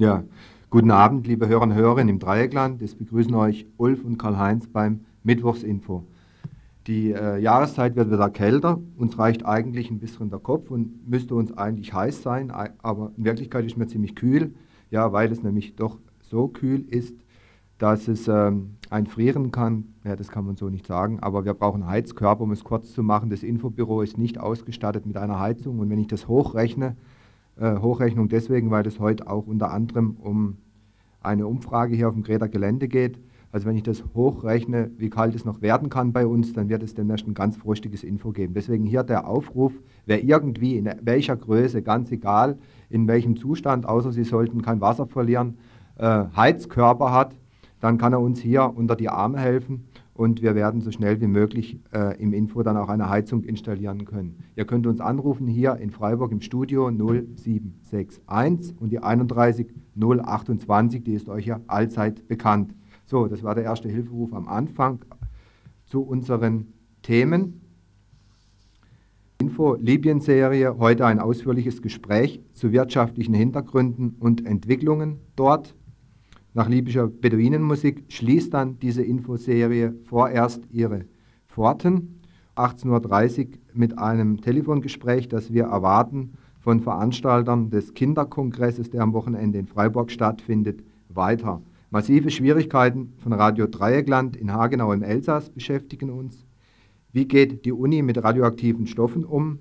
[0.00, 0.22] Ja,
[0.70, 2.80] guten Abend, liebe Hörer und Hörerinnen im Dreieckland.
[2.82, 6.04] Es begrüßen euch Ulf und Karl-Heinz beim Mittwochsinfo.
[6.86, 8.78] Die äh, Jahreszeit wird wieder kälter.
[8.96, 13.24] Uns reicht eigentlich ein bisschen der Kopf und müsste uns eigentlich heiß sein, aber in
[13.24, 14.54] Wirklichkeit ist mir ziemlich kühl.
[14.92, 17.16] Ja, weil es nämlich doch so kühl ist,
[17.78, 19.94] dass es ähm, einfrieren kann.
[20.04, 23.02] Ja, das kann man so nicht sagen, aber wir brauchen Heizkörper, um es kurz zu
[23.02, 23.30] machen.
[23.30, 26.94] Das Infobüro ist nicht ausgestattet mit einer Heizung und wenn ich das hochrechne,
[27.60, 30.58] Hochrechnung deswegen, weil es heute auch unter anderem um
[31.20, 33.18] eine Umfrage hier auf dem Greta Gelände geht.
[33.50, 36.82] Also wenn ich das hochrechne, wie kalt es noch werden kann bei uns, dann wird
[36.82, 38.52] es demnächst ein ganz fruchtiges Info geben.
[38.54, 39.72] Deswegen hier der Aufruf,
[40.04, 42.58] wer irgendwie in welcher Größe, ganz egal
[42.90, 45.56] in welchem Zustand, außer Sie sollten kein Wasser verlieren,
[45.96, 47.34] äh, Heizkörper hat,
[47.80, 49.84] dann kann er uns hier unter die Arme helfen
[50.18, 54.04] und wir werden so schnell wie möglich äh, im Info dann auch eine Heizung installieren
[54.04, 54.42] können.
[54.56, 58.20] Ihr könnt uns anrufen hier in Freiburg im Studio 0761
[58.80, 62.74] und die 31 028, die ist euch ja allzeit bekannt.
[63.06, 65.04] So, das war der erste Hilferuf am Anfang
[65.86, 66.66] zu unseren
[67.02, 67.60] Themen.
[69.40, 75.76] Info Libyen-Serie, heute ein ausführliches Gespräch zu wirtschaftlichen Hintergründen und Entwicklungen dort
[76.54, 81.04] nach libyscher Beduinenmusik schließt dann diese Infoserie vorerst ihre
[81.46, 82.20] Pforten.
[82.56, 89.58] 18.30 Uhr mit einem Telefongespräch, das wir erwarten von Veranstaltern des Kinderkongresses, der am Wochenende
[89.58, 91.62] in Freiburg stattfindet, weiter.
[91.90, 96.44] Massive Schwierigkeiten von Radio Dreieckland in Hagenau im Elsass beschäftigen uns.
[97.12, 99.60] Wie geht die Uni mit radioaktiven Stoffen um?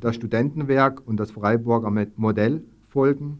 [0.00, 3.38] Das Studentenwerk und das Freiburger Modell folgen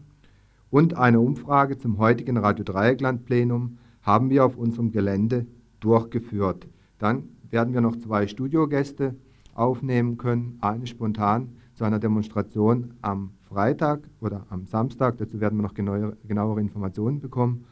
[0.73, 5.45] und eine Umfrage zum heutigen Radio Dreieckland Plenum haben wir auf unserem Gelände
[5.79, 6.67] durchgeführt.
[6.97, 9.13] Dann werden wir noch zwei Studiogäste
[9.53, 15.61] aufnehmen können, eine spontan zu einer Demonstration am Freitag oder am Samstag, dazu werden wir
[15.61, 17.65] noch genauere, genauere Informationen bekommen.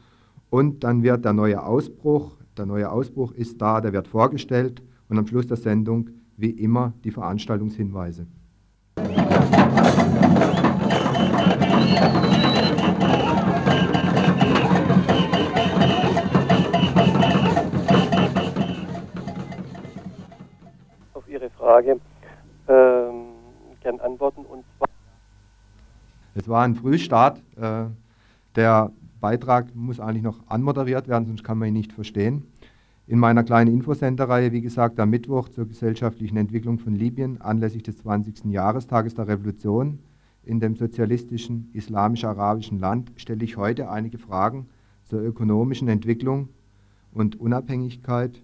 [0.51, 5.17] Und dann wird der neue Ausbruch, der neue Ausbruch ist da, der wird vorgestellt und
[5.17, 8.27] am Schluss der Sendung wie immer die Veranstaltungshinweise.
[21.71, 22.01] Frage
[22.67, 23.27] ähm,
[23.79, 24.41] gern antworten.
[24.41, 24.89] Und zwar
[26.35, 27.41] es war ein Frühstart.
[27.55, 27.85] Äh,
[28.55, 32.45] der Beitrag muss eigentlich noch anmoderiert werden, sonst kann man ihn nicht verstehen.
[33.07, 37.97] In meiner kleinen Infosenderreihe, wie gesagt, am Mittwoch zur gesellschaftlichen Entwicklung von Libyen anlässlich des
[37.99, 38.51] 20.
[38.51, 39.99] Jahrestages der Revolution
[40.43, 44.67] in dem sozialistischen islamisch-arabischen Land stelle ich heute einige Fragen
[45.05, 46.49] zur ökonomischen Entwicklung
[47.13, 48.41] und Unabhängigkeit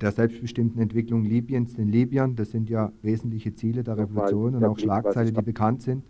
[0.00, 2.36] der selbstbestimmten Entwicklung Libyens, den Libyern.
[2.36, 6.04] Das sind ja wesentliche Ziele der Revolution und auch Schlagzeilen, die bekannt sind.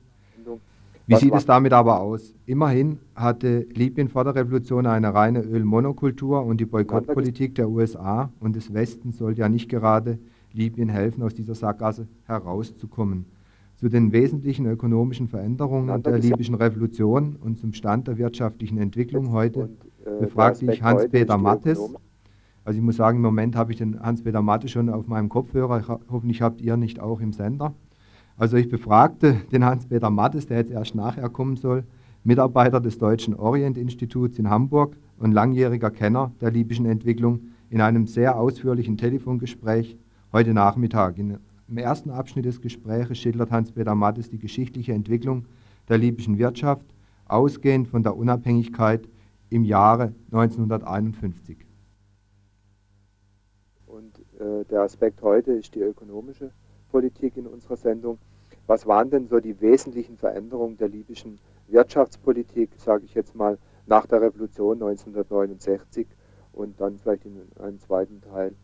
[1.06, 2.34] Wie sieht es damit aber aus?
[2.44, 8.54] Immerhin hatte Libyen vor der Revolution eine reine Ölmonokultur und die Boykottpolitik der USA und
[8.54, 10.18] des Westens soll ja nicht gerade
[10.52, 13.24] Libyen helfen, aus dieser Sackgasse herauszukommen.
[13.76, 19.70] Zu den wesentlichen ökonomischen Veränderungen der libyschen Revolution und zum Stand der wirtschaftlichen Entwicklung heute
[20.04, 21.78] äh, befragte ich Hans-Peter Mattes,
[22.68, 25.80] also ich muss sagen, im Moment habe ich den Hans-Peter Matte schon auf meinem Kopfhörer.
[25.80, 27.72] Ich, hoffentlich habt ihr nicht auch im Sender.
[28.36, 31.84] Also ich befragte den Hans-Peter Mattes, der jetzt erst nachher kommen soll,
[32.24, 37.40] Mitarbeiter des Deutschen Orient-Instituts in Hamburg und langjähriger Kenner der libyschen Entwicklung,
[37.70, 39.96] in einem sehr ausführlichen Telefongespräch
[40.34, 41.16] heute Nachmittag.
[41.16, 41.38] Im
[41.78, 45.46] ersten Abschnitt des Gesprächs schildert Hans-Peter Mattes die geschichtliche Entwicklung
[45.88, 46.84] der libyschen Wirtschaft,
[47.28, 49.08] ausgehend von der Unabhängigkeit
[49.48, 51.67] im Jahre 1951.
[54.38, 56.50] Äh, der Aspekt heute ist die ökonomische
[56.90, 58.18] Politik in unserer Sendung.
[58.66, 61.38] Was waren denn so die wesentlichen Veränderungen der libyschen
[61.68, 66.06] Wirtschaftspolitik, sage ich jetzt mal, nach der Revolution 1969
[66.52, 68.54] und dann vielleicht in einem zweiten Teil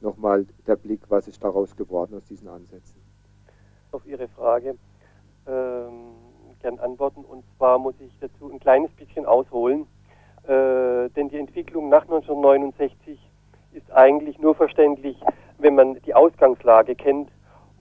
[0.00, 3.00] nochmal der Blick, was ist daraus geworden aus diesen Ansätzen?
[3.92, 4.76] Auf Ihre Frage
[5.46, 6.14] ähm,
[6.60, 9.86] gern antworten und zwar muss ich dazu ein kleines bisschen ausholen,
[10.44, 13.29] äh, denn die Entwicklung nach 1969
[13.72, 15.18] ist eigentlich nur verständlich,
[15.58, 17.30] wenn man die Ausgangslage kennt.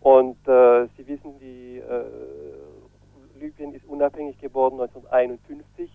[0.01, 2.03] Und äh, Sie wissen, die äh,
[3.39, 5.91] Libyen ist unabhängig geworden 1951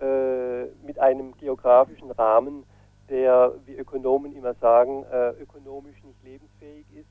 [0.00, 2.64] äh, mit einem geografischen Rahmen,
[3.08, 7.08] der, wie Ökonomen immer sagen, äh, ökonomisch nicht lebensfähig ist.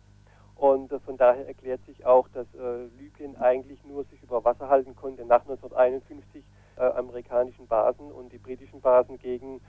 [0.56, 4.70] Und äh, von daher erklärt sich auch, dass äh, Libyen eigentlich nur sich über Wasser
[4.70, 6.44] halten konnte nach 1951
[6.78, 9.62] amerikanischen Basen und die britischen Basen gegen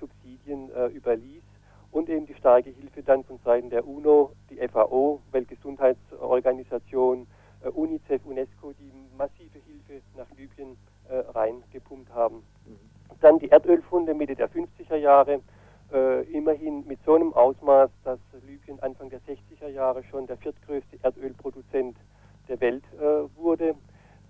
[0.00, 1.44] Subsidien überließ
[1.96, 7.26] und eben die starke Hilfe dann von Seiten der UNO, die FAO, Weltgesundheitsorganisation,
[7.62, 10.76] äh, UNICEF, UNESCO, die massive Hilfe nach Libyen
[11.08, 12.42] äh, reingepumpt haben.
[12.66, 12.78] Mhm.
[13.22, 15.40] Dann die Erdölfunde Mitte der 50er Jahre,
[15.90, 20.98] äh, immerhin mit so einem Ausmaß, dass Libyen Anfang der 60er Jahre schon der viertgrößte
[21.02, 21.96] Erdölproduzent
[22.46, 23.74] der Welt äh, wurde.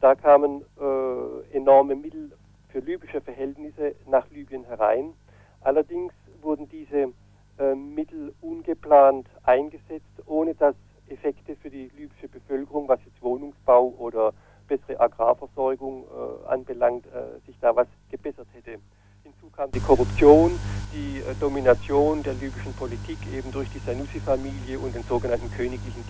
[0.00, 2.30] Da kamen äh, enorme Mittel
[2.68, 5.14] für libysche Verhältnisse nach Libyen herein.
[5.62, 7.12] Allerdings wurden diese
[7.58, 10.74] äh, Mittel ungeplant eingesetzt, ohne dass
[11.08, 14.32] Effekte für die libysche Bevölkerung, was jetzt Wohnungsbau oder
[14.66, 18.78] bessere Agrarversorgung äh, anbelangt, äh, sich da was gebessert hätte.
[19.22, 20.52] Hinzu kam die Korruption,
[20.92, 26.04] die äh, Domination der libyschen Politik eben durch die Sanusi-Familie und den sogenannten königlichen.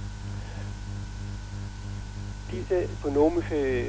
[2.51, 3.89] Diese ökonomische äh,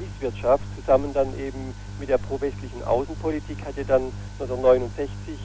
[0.00, 5.38] Misswirtschaft zusammen dann eben mit der pro-westlichen Außenpolitik hatte dann 1969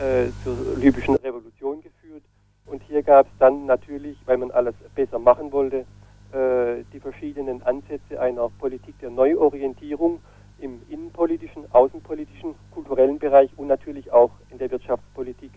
[0.00, 2.22] äh, zur libyschen Revolution geführt.
[2.66, 5.84] Und hier gab es dann natürlich, weil man alles besser machen wollte,
[6.32, 10.20] äh, die verschiedenen Ansätze einer Politik der Neuorientierung
[10.58, 15.50] im innenpolitischen, außenpolitischen, kulturellen Bereich und natürlich auch in der Wirtschaftspolitik.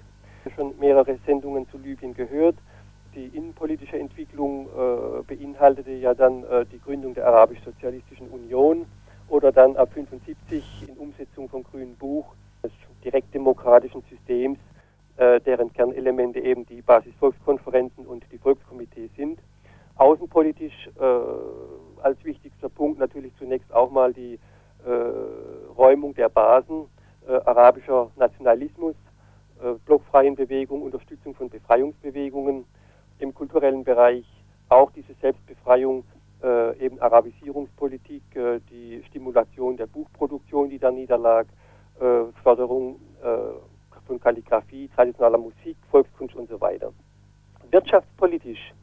[0.56, 2.56] Schon mehrere Sendungen zu Libyen gehört.
[3.16, 8.86] Die innenpolitische Entwicklung äh, beinhaltete ja dann äh, die Gründung der Arabisch-Sozialistischen Union
[9.28, 12.36] oder dann ab 1975 in Umsetzung vom Grünen Buch
[13.04, 14.60] direktdemokratischen Systems,
[15.18, 19.40] äh, deren Kernelemente eben die Basisvolkskonferenzen und die Volkskomitees sind.
[19.96, 24.40] Außenpolitisch äh, als wichtigster Punkt natürlich zunächst auch mal die
[24.86, 24.90] äh,
[25.78, 26.86] Räumung der Basen
[27.28, 28.96] äh, arabischer Nationalismus,
[29.62, 32.66] äh, blockfreien Bewegung, Unterstützung von Befreiungsbewegungen
[33.19, 34.25] im kulturellen Bereich,
[34.69, 36.06] auch diese Selbstbefreiung,
[36.42, 41.45] äh, eben Arabisierungspolitik, äh, die Stimulation der Buchproduktion, die da niederlag,
[42.44, 43.00] Förderung
[44.07, 46.92] von Kalligrafie, traditioneller Musik, Volkskunst und so weiter.
[47.72, 48.74] Wirtschaftspolitisch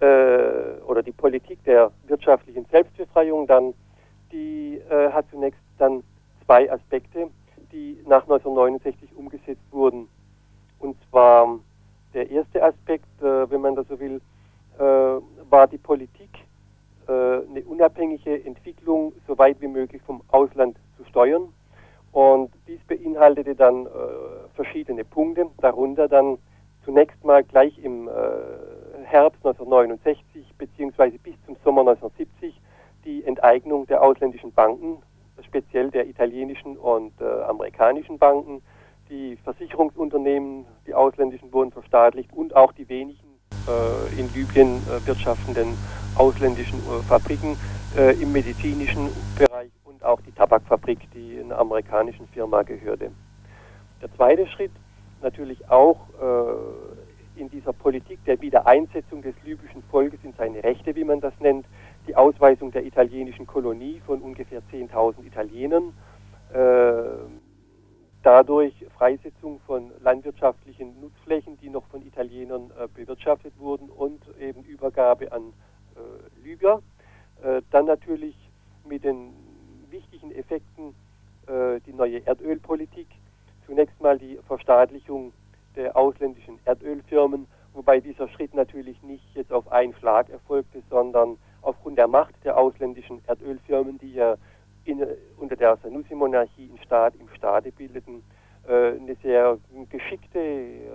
[0.00, 3.74] äh, oder die Politik der wirtschaftlichen Selbstbefreiung dann,
[4.32, 6.02] die äh, hat zunächst dann
[6.44, 7.28] zwei Aspekte,
[7.72, 10.08] die nach 1969 umgesetzt wurden.
[10.78, 11.58] Und zwar
[12.12, 14.20] der erste Aspekt, äh, wenn man das so will,
[14.78, 16.30] äh, war die Politik,
[17.06, 21.52] äh, eine unabhängige Entwicklung so weit wie möglich vom Ausland zu steuern.
[23.44, 23.88] Beinhaltete dann äh,
[24.54, 26.38] verschiedene Punkte, darunter dann
[26.84, 28.10] zunächst mal gleich im
[29.04, 32.60] Herbst 1969 beziehungsweise bis zum Sommer 1970
[33.04, 34.98] die Enteignung der ausländischen Banken,
[35.46, 38.62] speziell der italienischen und äh, amerikanischen Banken.
[39.10, 43.38] Die Versicherungsunternehmen, die ausländischen, wurden verstaatlicht und auch die wenigen
[43.68, 45.76] äh, in Libyen äh, wirtschaftenden
[46.16, 47.56] ausländischen äh, Fabriken
[47.96, 49.08] äh, im medizinischen
[49.38, 53.10] Bereich und auch die Tabakfabrik, die einer amerikanischen Firma gehörte.
[54.04, 54.70] Der zweite Schritt
[55.22, 61.04] natürlich auch äh, in dieser Politik der Wiedereinsetzung des libyschen Volkes in seine Rechte, wie
[61.04, 61.64] man das nennt,
[62.06, 65.94] die Ausweisung der italienischen Kolonie von ungefähr 10.000 Italienern,
[66.52, 67.24] äh,
[68.22, 75.32] dadurch Freisetzung von landwirtschaftlichen Nutzflächen, die noch von Italienern äh, bewirtschaftet wurden und eben Übergabe
[75.32, 75.54] an
[75.96, 76.82] äh, Libyer.
[77.42, 78.36] Äh, dann natürlich
[78.86, 79.32] mit den
[79.88, 80.94] wichtigen Effekten
[81.46, 83.06] äh, die neue Erdölpolitik,
[83.66, 85.32] zunächst mal die Verstaatlichung
[85.76, 91.98] der ausländischen Erdölfirmen, wobei dieser Schritt natürlich nicht jetzt auf einen Schlag erfolgte, sondern aufgrund
[91.98, 94.36] der Macht der ausländischen Erdölfirmen, die ja
[94.84, 95.04] in,
[95.38, 98.22] unter der Sanusi-Monarchie im Staat, im Staate bildeten,
[98.68, 99.58] äh, eine sehr
[99.90, 100.88] geschickte äh,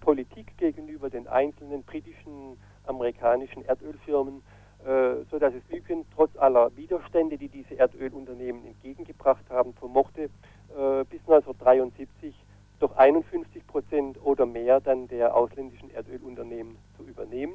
[0.00, 4.42] Politik gegenüber den einzelnen britischen, amerikanischen Erdölfirmen,
[4.84, 10.28] äh, so dass es Libyen trotz aller Widerstände, die diese Erdölunternehmen entgegengebracht haben, vermochte,
[10.76, 12.34] äh, bis 1973
[12.78, 17.54] doch 51 Prozent oder mehr dann der ausländischen Erdölunternehmen zu übernehmen.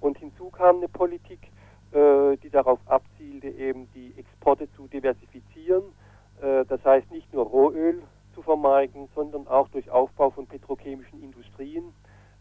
[0.00, 1.40] Und hinzu kam eine Politik,
[1.92, 5.84] äh, die darauf abzielte, eben die Exporte zu diversifizieren.
[6.42, 8.02] Äh, das heißt nicht nur Rohöl
[8.34, 11.94] zu vermarkten, sondern auch durch Aufbau von petrochemischen Industrien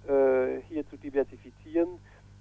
[0.07, 1.99] äh, hier zu diversifizieren.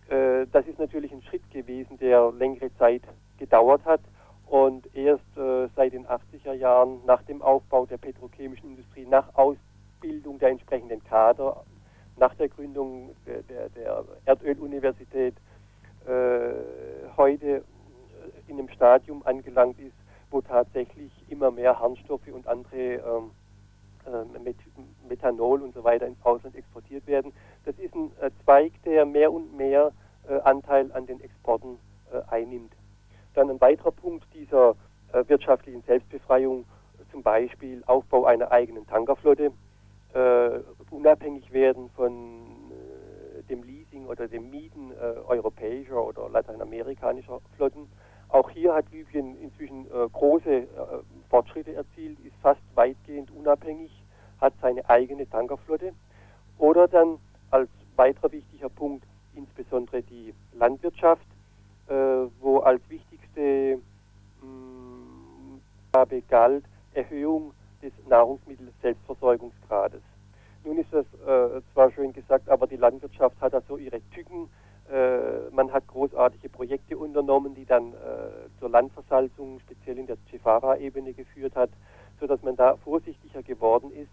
[0.09, 3.02] Äh, das ist natürlich ein Schritt gewesen, der längere Zeit
[3.38, 4.00] gedauert hat
[4.47, 10.38] und erst äh, seit den 80er Jahren nach dem Aufbau der petrochemischen Industrie, nach Ausbildung
[10.38, 11.64] der entsprechenden Kader,
[12.16, 15.35] nach der Gründung der, der, der Erdöluniversität
[16.07, 16.11] äh,
[17.16, 17.62] heute äh,
[18.49, 19.95] in einem Stadium angelangt ist,
[20.31, 23.31] wo tatsächlich immer mehr Harnstoffe und andere ähm,
[24.07, 24.57] äh, Met
[25.09, 27.33] Methanol und so weiter ins Ausland exportiert werden.
[27.64, 29.92] Das ist ein äh, Zweig, der mehr und mehr
[30.28, 31.78] äh, Anteil an den Exporten
[32.12, 32.73] äh, einnimmt.
[33.35, 34.75] Dann ein weiterer Punkt dieser
[35.12, 36.64] äh, wirtschaftlichen Selbstbefreiung,
[37.11, 39.52] zum Beispiel Aufbau einer eigenen Tankerflotte,
[40.14, 47.88] äh, unabhängig werden von äh, dem Leasing oder dem Mieten äh, europäischer oder lateinamerikanischer Flotten.
[48.28, 50.66] auch hier hat Libyen inzwischen äh, große äh,
[51.31, 53.90] Fortschritte erzielt, ist fast weitgehend unabhängig,
[54.40, 55.92] hat seine eigene Tankerflotte.
[56.59, 57.18] Oder dann
[57.50, 61.26] als weiterer wichtiger Punkt insbesondere die Landwirtschaft,
[61.88, 61.95] äh,
[62.40, 63.81] wo als wichtigste
[64.40, 65.61] mh, mm,
[66.28, 66.64] galt
[66.95, 67.52] Erhöhung
[67.83, 70.02] des Nahrungsmittel-Selbstversorgungsgrades.
[70.64, 74.49] Nun ist das äh, zwar schön gesagt, aber die Landwirtschaft hat da so ihre Tücken.
[74.90, 81.14] Äh, man hat großartige Projekte unternommen, die dann äh, zur Landversalzung, speziell in der Cefara-Ebene
[81.14, 81.71] geführt hat,
[82.21, 84.11] sodass man da vorsichtiger geworden ist.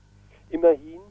[0.50, 1.02] Immerhin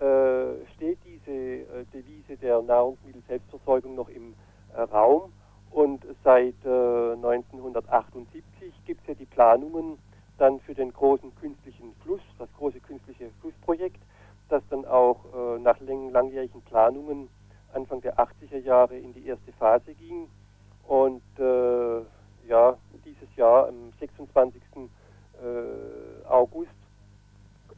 [0.00, 4.34] äh, steht diese äh, Devise der Nahrungsmittel-Selbstversorgung noch im
[4.74, 5.30] äh, Raum
[5.70, 9.98] und seit 1978 gibt es ja die Planungen
[10.36, 14.00] dann für den großen künstlichen Fluss, das große künstliche Flussprojekt,
[14.48, 17.28] das dann auch äh, nach langjährigen Planungen
[17.72, 20.28] Anfang der 80er Jahre in die erste Phase ging.
[20.88, 22.00] Und äh,
[22.48, 24.60] ja, dieses Jahr am 26.
[24.72, 26.70] Äh, August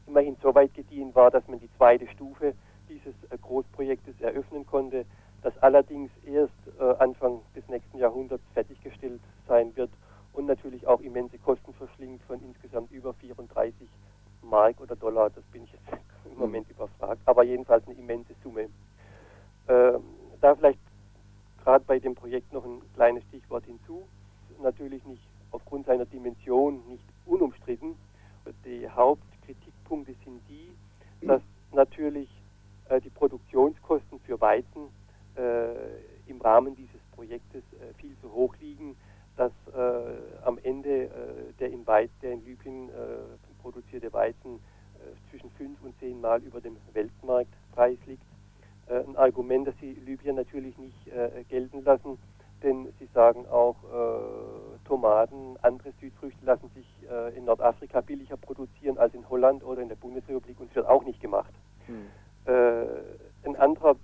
[0.06, 2.54] immerhin so weit gediehen war, dass man die zweite Stufe
[2.88, 5.04] dieses äh, Großprojektes eröffnen konnte,
[5.42, 9.90] das allerdings erst äh, Anfang des nächsten Jahrhunderts fertiggestellt sein wird
[10.32, 13.88] und natürlich auch immense Kosten verschlingt von insgesamt über 34
[14.42, 16.74] Mark oder Dollar, das bin ich jetzt im Moment mhm.
[16.74, 18.68] überfragt, aber jedenfalls eine immense Summe.
[19.68, 20.02] Ähm,
[20.40, 20.80] da vielleicht
[21.62, 24.02] gerade bei dem Projekt noch ein kleines Stichwort hinzu.
[24.60, 27.94] Natürlich nicht aufgrund seiner Dimension nicht unumstritten.
[28.64, 30.72] Die Hauptkritikpunkte sind die,
[31.24, 32.28] dass natürlich
[32.88, 34.88] äh, die Produktionskosten für Weizen
[35.36, 38.96] äh, im Rahmen dieses Projektes äh, viel zu hoch liegen
[39.36, 41.08] dass äh, am Ende äh,
[41.58, 42.92] der, in Weiz, der in Libyen äh,
[43.62, 48.22] produzierte Weizen äh, zwischen fünf und zehn Mal über dem Weltmarktpreis liegt.
[48.88, 52.18] Äh, ein Argument, das die Libyer natürlich nicht äh, gelten lassen,
[52.62, 53.74] denn sie sagen auch,
[54.84, 56.86] Tomaten, andere Südfrüchte lassen sich
[57.36, 61.02] in Nordafrika billiger produzieren als in Holland oder in der Bundesrepublik und es wird auch
[61.04, 61.52] nicht gemacht.
[61.86, 62.06] Hm.
[63.42, 63.96] ein anderer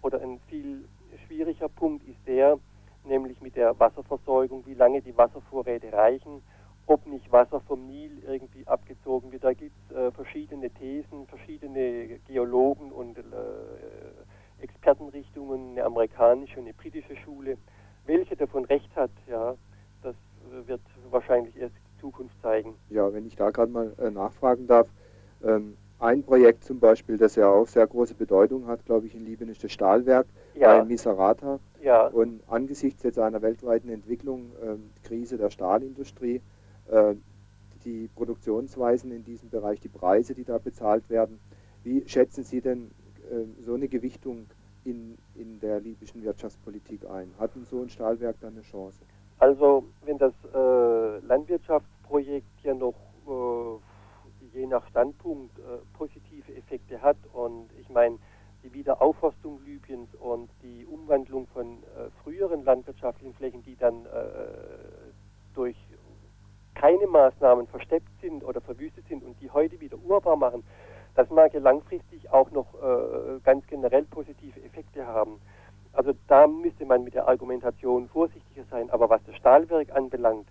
[0.00, 0.84] oder ein viel
[1.26, 2.60] schwieriger Punkt ist der,
[3.04, 6.42] nämlich mit der Wasserversorgung, wie lange die Wasservorräte reichen,
[6.86, 9.44] ob nicht Wasser vom Nil irgendwie abgezogen wird.
[9.44, 13.22] Da gibt es äh, verschiedene Thesen, verschiedene Geologen und äh,
[14.60, 17.56] Expertenrichtungen, eine amerikanische und eine britische Schule.
[18.06, 19.54] Welche davon recht hat, ja,
[20.02, 20.14] das
[20.66, 22.74] wird wahrscheinlich erst die Zukunft zeigen.
[22.90, 24.88] Ja, wenn ich da gerade mal äh, nachfragen darf,
[25.42, 29.24] ähm, ein Projekt zum Beispiel, das ja auch sehr große Bedeutung hat, glaube ich, in
[29.24, 30.78] Libyen ist das Stahlwerk ja.
[30.78, 31.58] bei Miserata.
[31.82, 32.06] Ja.
[32.08, 34.76] Und angesichts jetzt einer weltweiten Entwicklung, äh,
[35.06, 36.42] Krise der Stahlindustrie,
[36.90, 37.14] äh,
[37.84, 41.40] die Produktionsweisen in diesem Bereich, die Preise, die da bezahlt werden,
[41.82, 42.90] wie schätzen Sie denn
[43.30, 44.46] äh, so eine Gewichtung
[44.84, 47.32] in, in der libyschen Wirtschaftspolitik ein?
[47.38, 49.00] Hat so ein Stahlwerk dann eine Chance?
[49.38, 52.94] Also wenn das äh, Landwirtschaftsprojekt ja noch
[53.26, 55.62] äh, je nach Standpunkt äh,
[56.44, 58.18] positive Effekte hat und ich meine,
[58.62, 64.08] die Wiederaufforstung Libyens und die Umwandlung von äh, früheren landwirtschaftlichen Flächen, die dann äh,
[65.54, 65.76] durch
[66.74, 70.64] keine Maßnahmen versteppt sind oder verwüstet sind und die heute wieder urbar machen,
[71.14, 75.40] das mag ja langfristig auch noch äh, ganz generell positive Effekte haben.
[75.92, 78.90] Also da müsste man mit der Argumentation vorsichtiger sein.
[78.90, 80.48] Aber was das Stahlwerk anbelangt,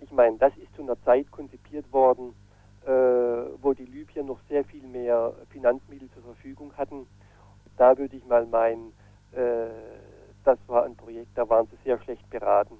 [0.00, 2.34] ich meine, das ist zu einer Zeit konzipiert worden,
[3.60, 7.06] wo die Libyer noch sehr viel mehr Finanzmittel zur Verfügung hatten
[7.78, 8.92] da würde ich mal meinen,
[9.32, 9.68] äh,
[10.44, 12.76] das war ein Projekt, da waren sie sehr schlecht beraten.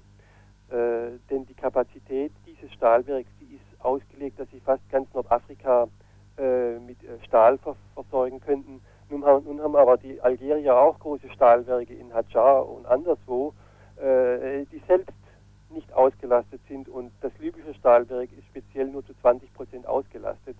[0.69, 5.87] Äh, denn die Kapazität dieses Stahlwerks, die ist ausgelegt, dass sie fast ganz Nordafrika
[6.37, 8.81] äh, mit äh, Stahl ver versorgen könnten.
[9.09, 13.53] Nun haben, nun haben, aber die Algerier auch große Stahlwerke in Hadjar und anderswo,
[13.95, 15.15] äh, die selbst
[15.71, 20.57] nicht ausgelastet sind und das libysche Stahlwerk ist speziell nur zu 20 Prozent ausgelastet.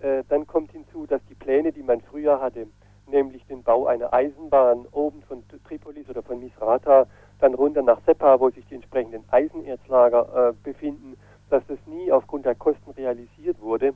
[0.00, 2.68] Äh, dann kommt hinzu, dass die Pläne, die man früher hatte,
[3.10, 7.06] nämlich den Bau einer Eisenbahn oben von Tripolis oder von Misrata
[7.40, 11.16] dann runter nach Seppa, wo sich die entsprechenden Eisenerzlager äh, befinden,
[11.50, 13.94] dass das nie aufgrund der Kosten realisiert wurde.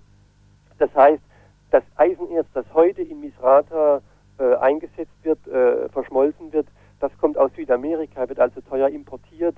[0.79, 1.23] Das heißt,
[1.71, 4.01] das Eisenerz, das heute in Misrata
[4.39, 6.67] äh, eingesetzt wird, äh, verschmolzen wird,
[7.01, 9.57] das kommt aus Südamerika, wird also teuer importiert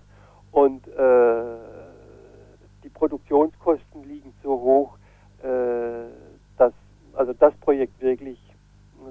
[0.51, 1.57] und äh,
[2.83, 4.97] die Produktionskosten liegen so hoch,
[5.43, 6.09] äh,
[6.57, 6.73] dass
[7.15, 8.39] also das Projekt wirklich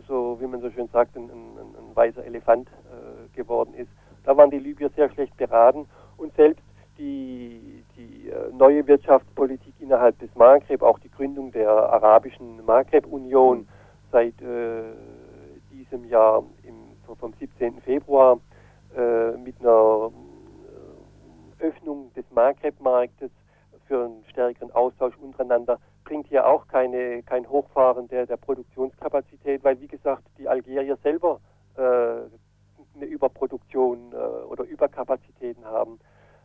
[0.07, 3.89] so wie man so schön sagt, ein, ein, ein weißer Elefant äh, geworden ist.
[4.23, 5.87] Da waren die Libyer sehr schlecht beraten
[6.17, 6.63] und selbst
[6.97, 13.67] die, die äh, neue Wirtschaftspolitik innerhalb des Maghreb, auch die Gründung der arabischen Maghreb-Union
[14.11, 14.83] seit äh,
[15.71, 16.75] diesem Jahr im,
[17.17, 17.81] vom 17.
[17.81, 18.39] Februar
[18.95, 20.11] äh, mit einer
[21.59, 23.31] Öffnung des Maghreb-Marktes
[23.87, 29.79] für einen stärkeren Austausch untereinander bringt hier auch keine, kein Hochfahren der, der Produktionskapazität, weil
[29.79, 35.99] wie gesagt die Algerier selber äh, eine Überproduktion äh, oder Überkapazitäten haben.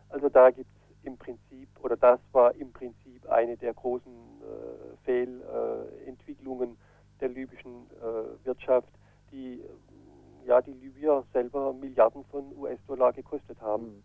[0.09, 5.05] Also da gibt es im Prinzip, oder das war im Prinzip eine der großen äh,
[5.05, 6.77] Fehlentwicklungen
[7.21, 8.89] der libyschen äh, Wirtschaft,
[9.31, 9.63] die
[10.45, 13.85] ja die Libyer selber Milliarden von US-Dollar gekostet haben.
[13.85, 14.03] Mhm.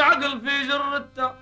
[0.00, 1.34] العقل في جرته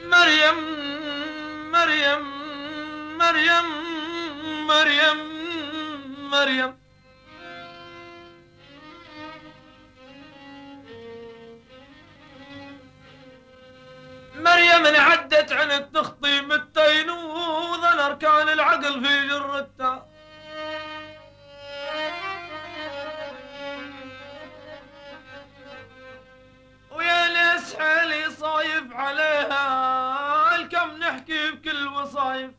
[0.00, 0.58] مريم
[1.72, 2.22] مريم
[3.18, 3.68] مريم
[4.66, 5.18] مريم
[6.30, 6.78] مريم.
[14.36, 20.15] مريم انعدت عن التخطيب التينوذ الأركان العقل في جرتها
[27.66, 32.50] مسحلي صايف عليها الكم نحكي بكل وصايف.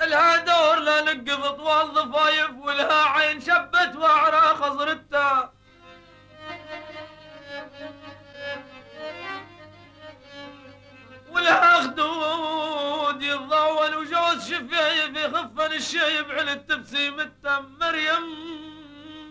[0.00, 5.52] الها دور لا نقبط والضفايف ولها عين شبت وعرى خزرتها
[11.36, 17.78] والاخ دود يتضاول وجوز شفايف يخفن الشايب على التبسيم التام.
[17.80, 18.24] مريم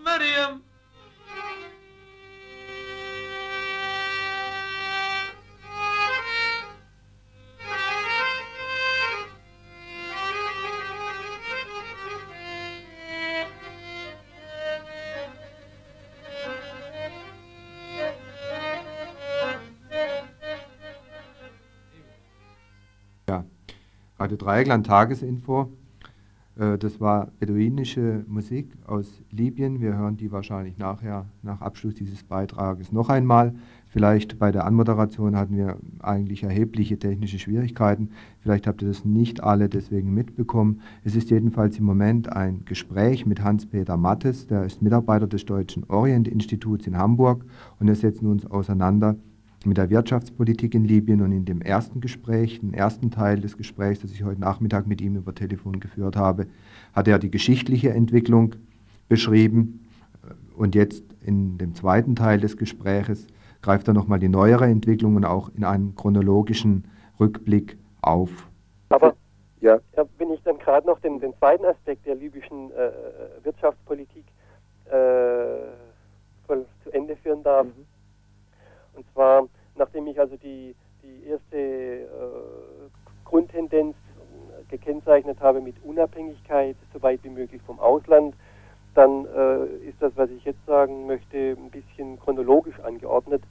[0.06, 0.62] مريم.
[24.26, 25.70] Radio Dreieckland Tagesinfo.
[26.58, 29.82] Äh, das war beduinische Musik aus Libyen.
[29.82, 33.54] Wir hören die wahrscheinlich nachher, nach Abschluss dieses Beitrages, noch einmal.
[33.86, 38.10] Vielleicht bei der Anmoderation hatten wir eigentlich erhebliche technische Schwierigkeiten.
[38.40, 40.82] Vielleicht habt ihr das nicht alle deswegen mitbekommen.
[41.04, 45.84] Es ist jedenfalls im Moment ein Gespräch mit Hans-Peter Mattes, der ist Mitarbeiter des Deutschen
[45.84, 47.46] Orient-Instituts in Hamburg
[47.80, 49.18] und wir setzen uns auseinander
[49.66, 54.02] mit der Wirtschaftspolitik in Libyen und in dem ersten Gespräch, den ersten Teil des Gesprächs,
[54.02, 56.48] das ich heute Nachmittag mit ihm über Telefon geführt habe,
[56.94, 58.56] hat er die geschichtliche Entwicklung
[59.08, 59.86] beschrieben
[60.56, 63.28] und jetzt in dem zweiten Teil des Gespräches
[63.62, 66.88] greift er nochmal die neuere Entwicklung und auch in einem chronologischen
[67.20, 68.30] Rückblick auf.
[68.90, 69.16] Aber
[69.62, 69.80] ja.
[69.96, 72.92] ja wenn ich dann gerade noch den, den, zweiten Aspekt der libyschen äh,
[73.44, 74.26] Wirtschaftspolitik
[74.86, 74.92] äh,
[76.46, 77.86] voll zu Ende führen darf, mhm.
[78.96, 82.08] Und zwar nachdem ich also die, die erste äh,
[83.24, 83.96] Grundtendenz
[84.70, 88.36] gekennzeichnet habe mit Unabhängigkeit, so weit wie möglich vom Ausland,
[88.94, 93.44] dann äh, ist das, was ich jetzt sagen möchte, ein bisschen chronologisch angeordnet.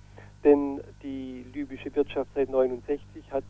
[0.42, 3.44] Denn die libysche Wirtschaft seit 1969 hat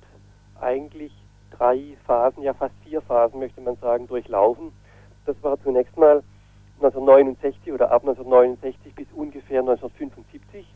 [0.61, 1.12] eigentlich
[1.50, 4.72] drei Phasen, ja fast vier Phasen, möchte man sagen, durchlaufen.
[5.26, 6.22] Das war zunächst mal
[6.76, 10.66] 1969 oder ab 1969 bis ungefähr 1975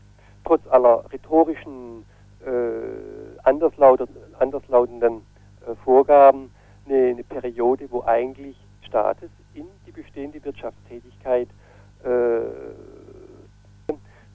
[0.49, 2.05] trotz aller rhetorischen,
[2.43, 5.21] äh, anderslautenden,
[5.67, 6.51] äh, Vorgaben
[6.87, 11.49] eine, eine, Periode, wo eigentlich Staates in die bestehende Wirtschaftstätigkeit
[12.03, 12.09] äh,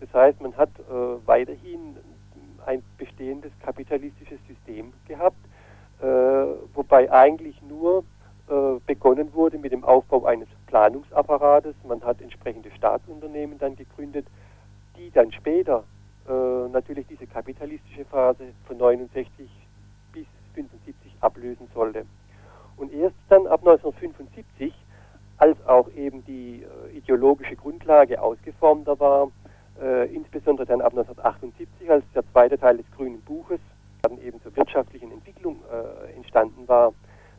[0.01, 1.97] das heißt, man hat äh, weiterhin
[2.67, 5.39] ein bestehendes kapitalistisches System gehabt,
[6.01, 6.05] äh,
[6.75, 8.05] wobei eigentlich nur
[8.49, 11.75] äh, begonnen wurde mit dem Aufbau eines Planungsapparates.
[11.89, 14.27] Man hat entsprechende Staatsunternehmen dann gegründet,
[14.97, 15.85] die dann später
[16.29, 19.49] äh, natürlich diese kapitalistische Phase von 69
[20.13, 22.07] bis 75 ablösen sollte.
[22.77, 24.73] Und erst dann ab 1975,
[25.37, 29.31] als auch eben die äh, ideologische Grundlage ausgeformter war,
[29.81, 33.61] äh, insbesondere dann ab 1978, als der zweite Teil des Grünen Buches
[34.03, 36.93] dann eben zur wirtschaftlichen Entwicklung äh, entstanden war.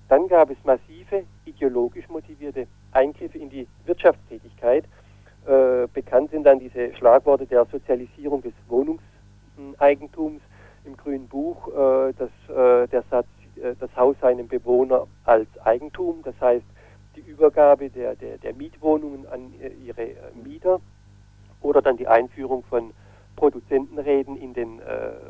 [0.10, 4.86] Dann gab es massive ideologisch motivierte Eingriffe in die Wirtschaftstätigkeit.
[5.46, 10.42] Äh, bekannt sind dann diese Schlagworte der Sozialisierung des Wohnungseigentums
[10.86, 13.28] im Grünen Buch, äh, dass äh, der Satz,
[13.58, 16.66] äh, das Haus seinem Bewohner als Eigentum, das heißt
[17.16, 20.80] die Übergabe der, der, der Mietwohnungen an äh, ihre Mieter
[21.62, 22.92] oder dann die Einführung von
[23.36, 24.80] Produzentenräten in den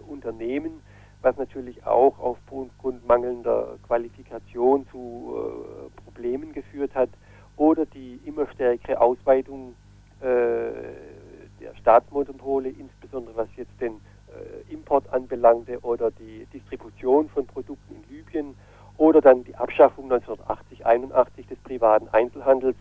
[0.07, 0.81] Unternehmen
[1.21, 7.09] was natürlich auch aufgrund mangelnder Qualifikation zu Problemen geführt hat,
[7.57, 9.75] oder die immer stärkere Ausweitung
[10.21, 14.01] der Staatsmonopole, insbesondere was jetzt den
[14.35, 18.55] äh, Import anbelangte oder die Distribution von Produkten in Libyen
[18.97, 22.75] oder dann die Abschaffung 1980, 81 des privaten Einzelhandels,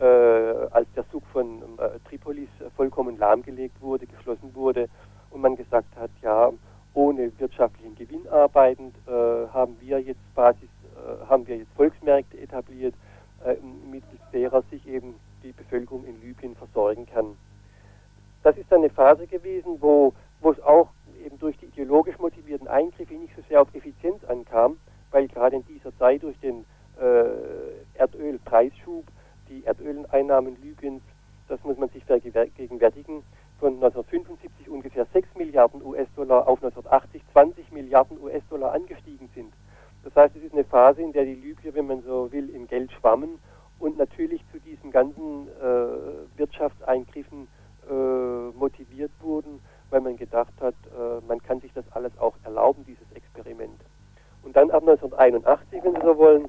[0.00, 4.88] äh, als der Zug von äh, Tripolis vollkommen lahmgelegt wurde, geschlossen wurde
[5.30, 6.50] und man gesagt hat, ja,
[6.94, 9.10] ohne wirtschaftlichen Gewinn arbeitend, äh,
[9.52, 12.94] haben wir jetzt Basis, äh, haben wir jetzt Volksmärkte etabliert,
[13.44, 13.56] äh,
[13.90, 15.14] mittels derer sich eben
[15.48, 17.36] die Bevölkerung in Libyen versorgen kann.
[18.42, 20.88] Das ist eine Phase gewesen, wo, es auch
[21.24, 24.78] eben durch die ideologisch motivierten Eingriffe nicht so sehr auf Effizienz ankam,
[25.10, 26.64] weil gerade in dieser Zeit durch den
[27.00, 29.04] äh, Erdölpreisschub
[29.48, 31.02] die Erdöleinnahmen Libyens,
[31.48, 33.22] das muss man sich vergegenwärtigen,
[33.58, 39.52] von 1975 ungefähr 6 Milliarden US-Dollar auf 1980 20 Milliarden US-Dollar angestiegen sind.
[40.04, 42.68] Das heißt, es ist eine Phase, in der die Libyer, wenn man so will, im
[42.68, 43.40] Geld schwammen
[43.78, 47.48] und natürlich zu diesen ganzen äh, Wirtschaftseingriffen
[47.88, 49.60] äh, motiviert wurden,
[49.90, 53.80] weil man gedacht hat, äh, man kann sich das alles auch erlauben, dieses Experiment.
[54.42, 56.46] Und dann ab 1981, wenn Sie so wollen,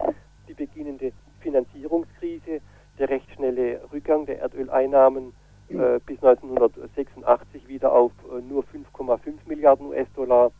[0.47, 1.11] die beginnende
[1.41, 2.61] Finanzierungskrise,
[2.97, 5.33] der recht schnelle Rückgang der Erdöleinnahmen
[5.69, 10.51] äh, bis 1986 wieder auf äh, nur 5,5 Milliarden US-Dollar,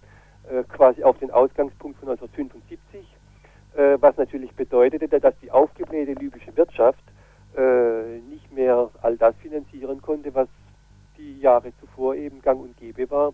[0.49, 3.18] äh, quasi auf den Ausgangspunkt von 1975, äh,
[3.75, 7.03] was natürlich bedeutete, dass die aufgeblähte libysche Wirtschaft
[7.55, 10.47] äh, nicht mehr all das finanzieren konnte, was
[11.17, 13.33] die Jahre zuvor eben gang und gäbe war.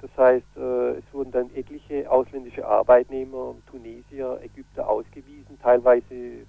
[0.00, 6.46] Das heißt, äh, es wurden dann etliche ausländische Arbeitnehmer, Tunesier, Ägypter ausgewiesen, teilweise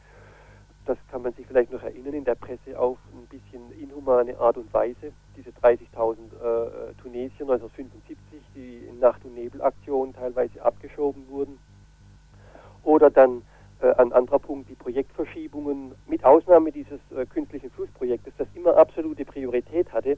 [0.85, 4.57] das kann man sich vielleicht noch erinnern, in der Presse auf ein bisschen inhumane Art
[4.57, 5.11] und Weise.
[5.35, 5.79] Diese 30.000
[6.15, 8.17] äh, Tunesier 1975,
[8.53, 11.57] die in Nacht- und Nebelaktionen teilweise abgeschoben wurden.
[12.85, 13.41] Oder dann
[13.81, 19.25] äh, ein anderer Punkt, die Projektverschiebungen, mit Ausnahme dieses äh, künstlichen Flussprojektes, das immer absolute
[19.25, 20.17] Priorität hatte.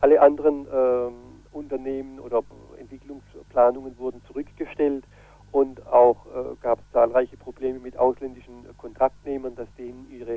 [0.00, 1.14] Alle anderen ähm,
[1.52, 2.42] Unternehmen oder
[2.78, 5.04] Entwicklungsplanungen wurden zurückgestellt
[5.52, 10.36] und auch äh, gab es zahlreiche Probleme mit ausländischen äh, Kontraktnehmern, dass denen ihre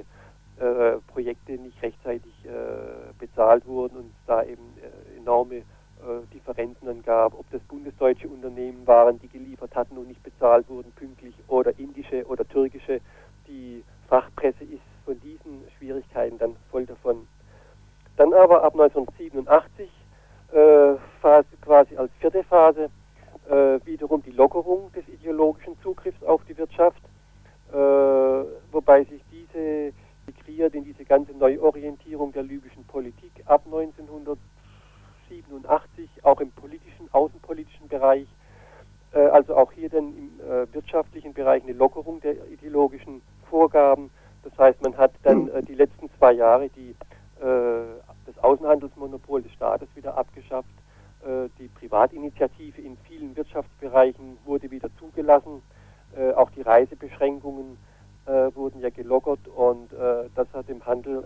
[0.59, 5.63] äh, Projekte nicht rechtzeitig äh, bezahlt wurden und da eben äh, enorme äh,
[6.33, 10.91] Differenzen dann gab, ob das bundesdeutsche Unternehmen waren, die geliefert hatten und nicht bezahlt wurden
[10.93, 13.01] pünktlich oder indische oder türkische.
[13.47, 17.27] Die Fachpresse ist von diesen Schwierigkeiten dann voll davon.
[18.15, 19.89] Dann aber ab 1987
[21.21, 22.89] Phase, quasi als vierte Phase
[23.49, 27.01] äh, wiederum die Lockerung des ideologischen Zugriffs auf die Wirtschaft,
[27.71, 27.75] äh,
[28.71, 29.93] wobei sich diese
[30.27, 34.39] integriert in diese ganze Neuorientierung der libyschen Politik ab 1987,
[36.29, 38.27] auch im politischen, außenpolitischen Bereich,
[39.13, 44.11] äh, also auch hier dann im äh, wirtschaftlichen Bereich eine Lockerung der ideologischen Vorgaben.
[44.43, 46.91] Das heißt, man hat dann äh, die letzten zwei Jahre die,
[47.41, 47.85] äh,
[48.25, 50.69] das Außenhandelsmonopol des Staates wieder abgeschafft
[51.25, 55.61] äh, die Privatinitiative in vielen Wirtschaftsbereichen wurde wieder zugelassen.
[56.35, 57.77] Auch die Reisebeschränkungen
[58.25, 59.91] wurden ja gelockert und
[60.33, 61.23] das hat dem Handel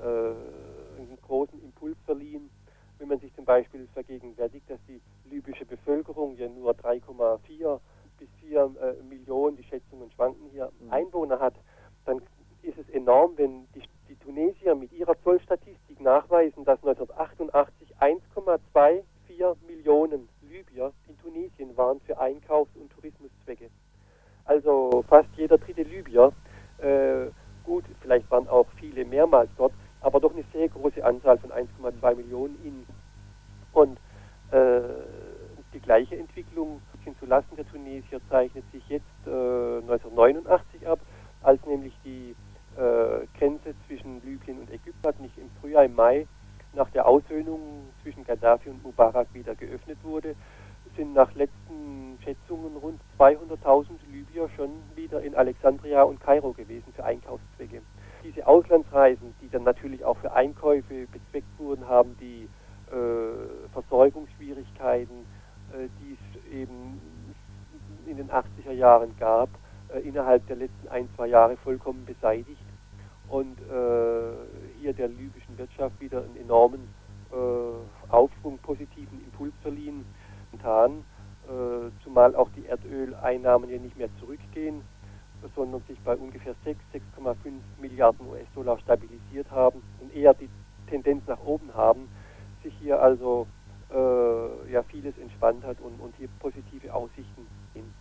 [95.14, 97.94] vieles entspannt hat und, und hier positive Aussichten sehen.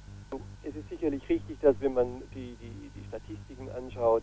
[0.62, 4.22] Es ist sicherlich richtig, dass wenn man die, die, die Statistiken anschaut,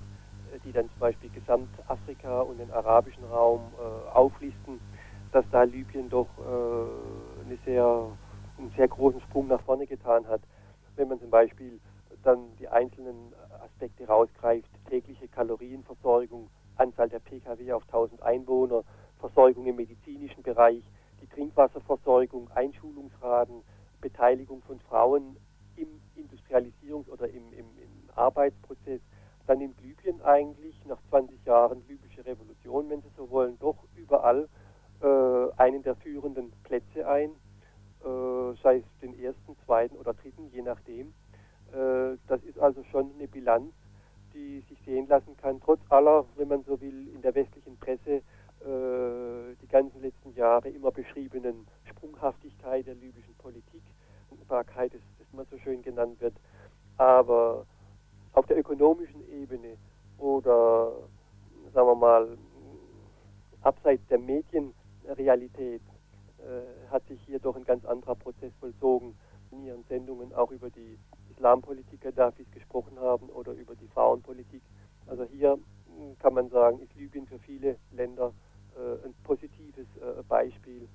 [0.54, 4.80] äh, die dann zum Beispiel Gesamtafrika und den arabischen Raum äh, auflisten,
[5.32, 8.08] dass da Libyen doch äh, eine sehr,
[8.58, 10.42] einen sehr großen Sprung nach vorne getan hat.
[10.96, 11.80] Wenn man zum Beispiel
[12.24, 18.84] dann die einzelnen Aspekte rausgreift, tägliche Kalorienversorgung, Anzahl der Pkw auf 1000 Einwohner,
[19.20, 20.82] Versorgung im medizinischen Bereich,
[21.22, 23.64] die Trinkwasserversorgung, Einschulungsraten,
[24.02, 25.38] Beteiligung von Frauen
[25.76, 29.02] im Industrialisierungs- oder im, im, im Arbeitsprozess,
[29.48, 34.48] dann in Libyen eigentlich nach 20 Jahren libysche Revolution, wenn Sie so wollen, doch überall
[35.02, 37.32] äh, einen der führenden Plätze ein,
[38.04, 41.14] äh, sei es den ersten, zweiten oder dritten, je nachdem.
[41.72, 43.74] Äh, das ist also schon eine Bilanz,
[44.34, 48.22] die sich sehen lassen kann, trotz aller, wenn man so will, in der westlichen Presse
[48.62, 53.82] die ganzen letzten Jahre immer beschriebenen Sprunghaftigkeit der libyschen Politik,
[54.30, 56.36] Unbarkeit, das, das immer so schön genannt wird.
[56.98, 57.66] Aber
[58.34, 59.78] auf der ökonomischen Ebene
[60.18, 60.92] oder,
[61.74, 62.38] sagen wir mal,
[63.62, 65.82] abseits der Medienrealität
[66.40, 69.18] äh, hat sich hier doch ein ganz anderer Prozess vollzogen.
[69.52, 71.00] In Ihren Sendungen auch über die
[71.32, 74.62] Islampolitik Gaddafis gesprochen haben oder über die Frauenpolitik.
[75.08, 78.49] Also hier hm, kann man sagen, ist Libyen für viele Länder äh,
[79.06, 80.88] ein positives äh, Beispiel.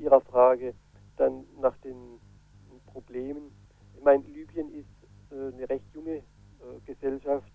[0.00, 0.74] Ihrer Frage
[1.16, 2.20] dann nach den
[2.86, 3.50] Problemen.
[3.96, 4.86] Ich meine, Libyen ist
[5.32, 6.22] äh, eine recht junge
[6.86, 7.52] Gesellschaft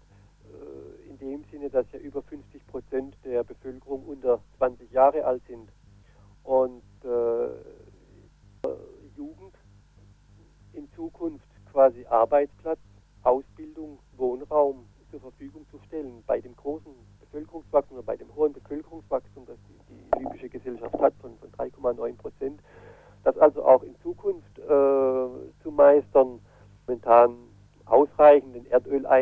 [1.10, 5.70] in dem Sinne, dass ja über 50 Prozent der Bevölkerung unter 20 Jahre alt sind.
[6.44, 7.50] Und äh,
[9.16, 9.56] Jugend
[10.74, 12.80] in Zukunft quasi Arbeitsplatz,
[13.24, 19.46] Ausbildung, Wohnraum zur Verfügung zu stellen bei dem großen Bevölkerungswachstum oder bei dem hohen Bevölkerungswachstum,
[19.46, 22.62] das die, die libysche Gesellschaft hat von, von 3,9 Prozent,
[23.24, 26.40] das also auch in Zukunft äh, zu meistern,
[26.88, 27.38] momentan
[27.86, 28.66] ausreichenden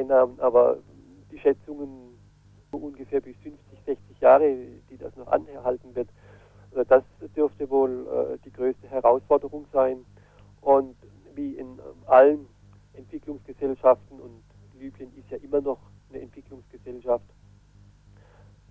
[0.02, 0.78] Erdöleinnahmen, aber
[1.32, 2.18] die Schätzungen
[2.72, 4.56] ungefähr bis 50, 60 Jahre,
[4.90, 6.10] die das noch anhalten wird,
[6.72, 7.04] also das
[7.36, 10.06] dürfte wohl äh, die größte Herausforderung sein.
[10.62, 10.96] Und
[11.36, 12.48] wie in allen
[12.94, 14.42] Entwicklungsgesellschaften und
[14.80, 17.26] Libyen ist ja immer noch eine Entwicklungsgesellschaft,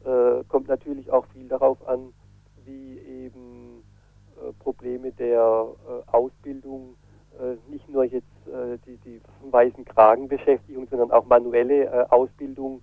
[0.04, 2.14] äh, kommt natürlich auch viel darauf an,
[2.64, 3.82] wie eben
[4.36, 6.96] äh, Probleme der äh, Ausbildung
[7.40, 12.82] äh, nicht nur jetzt äh, die, die weißen Kragenbeschäftigung, sondern auch manuelle äh, Ausbildung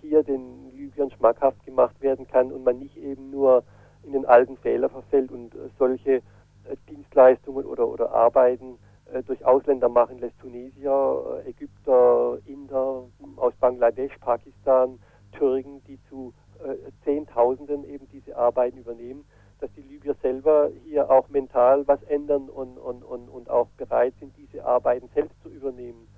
[0.00, 3.64] hier den Libyern schmackhaft gemacht werden kann und man nicht eben nur
[4.02, 6.22] in den alten Fehler verfällt und solche
[6.88, 8.78] Dienstleistungen oder, oder Arbeiten
[9.12, 13.04] äh, durch Ausländer machen lässt, Tunesier, äh, Ägypter, Inder
[13.36, 14.98] aus Bangladesch, Pakistan,
[15.32, 16.32] Türken, die zu
[16.64, 19.24] äh, Zehntausenden eben diese Arbeiten übernehmen,
[19.60, 24.14] dass die Libyer selber hier auch mental was ändern und, und, und, und auch bereit
[24.20, 26.08] sind, diese Arbeiten selbst zu übernehmen.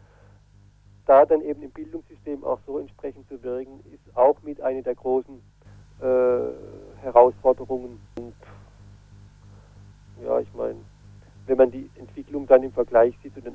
[1.07, 4.97] Da dann eben im Bildungssystem auch so entsprechend zu wirken, ist auch mit einer der
[4.97, 5.41] großen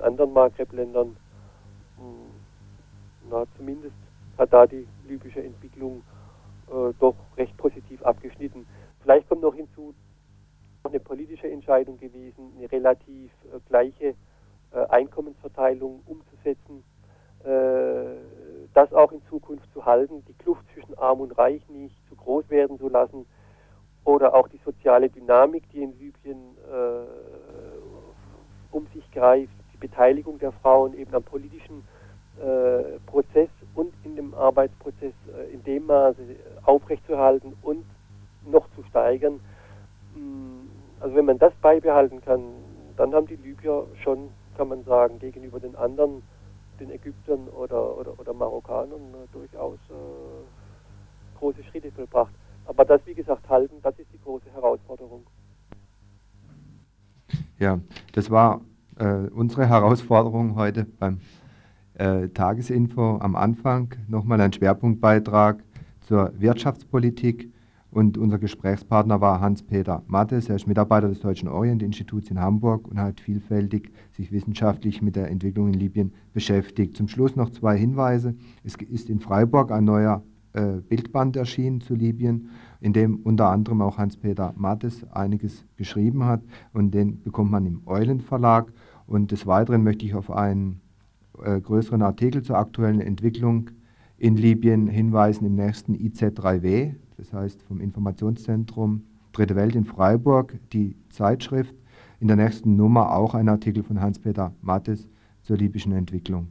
[0.02, 1.16] den anderen Maghreb-Ländern,
[1.98, 2.32] hm,
[3.30, 3.96] na, zumindest
[4.38, 6.02] hat da die libysche Entwicklung
[6.70, 8.66] äh, doch recht positiv abgeschnitten.
[9.02, 9.94] Vielleicht kommt noch hinzu,
[10.84, 14.16] eine politische Entscheidung gewesen, eine relativ äh, gleiche
[14.72, 16.84] äh, Einkommensverteilung umzusetzen,
[17.44, 18.18] äh,
[18.74, 22.50] das auch in Zukunft zu halten, die Kluft zwischen Arm und Reich nicht zu groß
[22.50, 23.26] werden zu lassen
[24.04, 27.06] oder auch die soziale Dynamik, die in Libyen äh,
[28.72, 31.84] um sich greift, Beteiligung der Frauen eben am politischen
[32.40, 36.22] äh, Prozess und in dem Arbeitsprozess äh, in dem Maße
[36.64, 37.84] aufrechtzuerhalten und
[38.50, 39.42] noch zu steigern.
[40.16, 40.70] Mm,
[41.02, 42.42] also wenn man das beibehalten kann,
[42.96, 46.24] dann haben die Libyer schon, kann man sagen, gegenüber den anderen,
[46.80, 52.34] den Ägyptern oder, oder, oder Marokkanern äh, durchaus äh, große Schritte vollbracht.
[52.66, 55.26] Aber das, wie gesagt, halten, das ist die große Herausforderung.
[57.60, 57.80] Ja,
[58.14, 58.62] das war
[59.02, 61.18] äh, unsere Herausforderung heute beim
[61.96, 63.96] äh, Tagesinfo am Anfang.
[64.08, 65.64] Nochmal ein Schwerpunktbeitrag
[66.02, 67.52] zur Wirtschaftspolitik
[67.92, 70.48] Und unser Gesprächspartner war Hans-Peter Mattes.
[70.48, 75.30] Er ist Mitarbeiter des Deutschen Orient-Instituts in Hamburg und hat vielfältig sich wissenschaftlich mit der
[75.30, 76.96] Entwicklung in Libyen beschäftigt.
[76.96, 78.34] Zum Schluss noch zwei Hinweise.
[78.64, 83.82] Es ist in Freiburg ein neuer äh, Bildband erschienen zu Libyen, in dem unter anderem
[83.82, 86.42] auch Hans-Peter Mattes einiges geschrieben hat.
[86.72, 88.72] Und den bekommt man im Eulen Verlag.
[89.12, 90.80] Und des Weiteren möchte ich auf einen
[91.44, 93.70] äh, größeren Artikel zur aktuellen Entwicklung
[94.18, 100.96] in Libyen hinweisen im nächsten IZ3W das heißt vom Informationszentrum Dritte Welt in Freiburg, die
[101.10, 101.76] Zeitschrift.
[102.22, 105.10] In der nächsten Nummer auch ein Artikel von Hans-Peter Mattes
[105.42, 106.48] zur libyschen Entwicklung.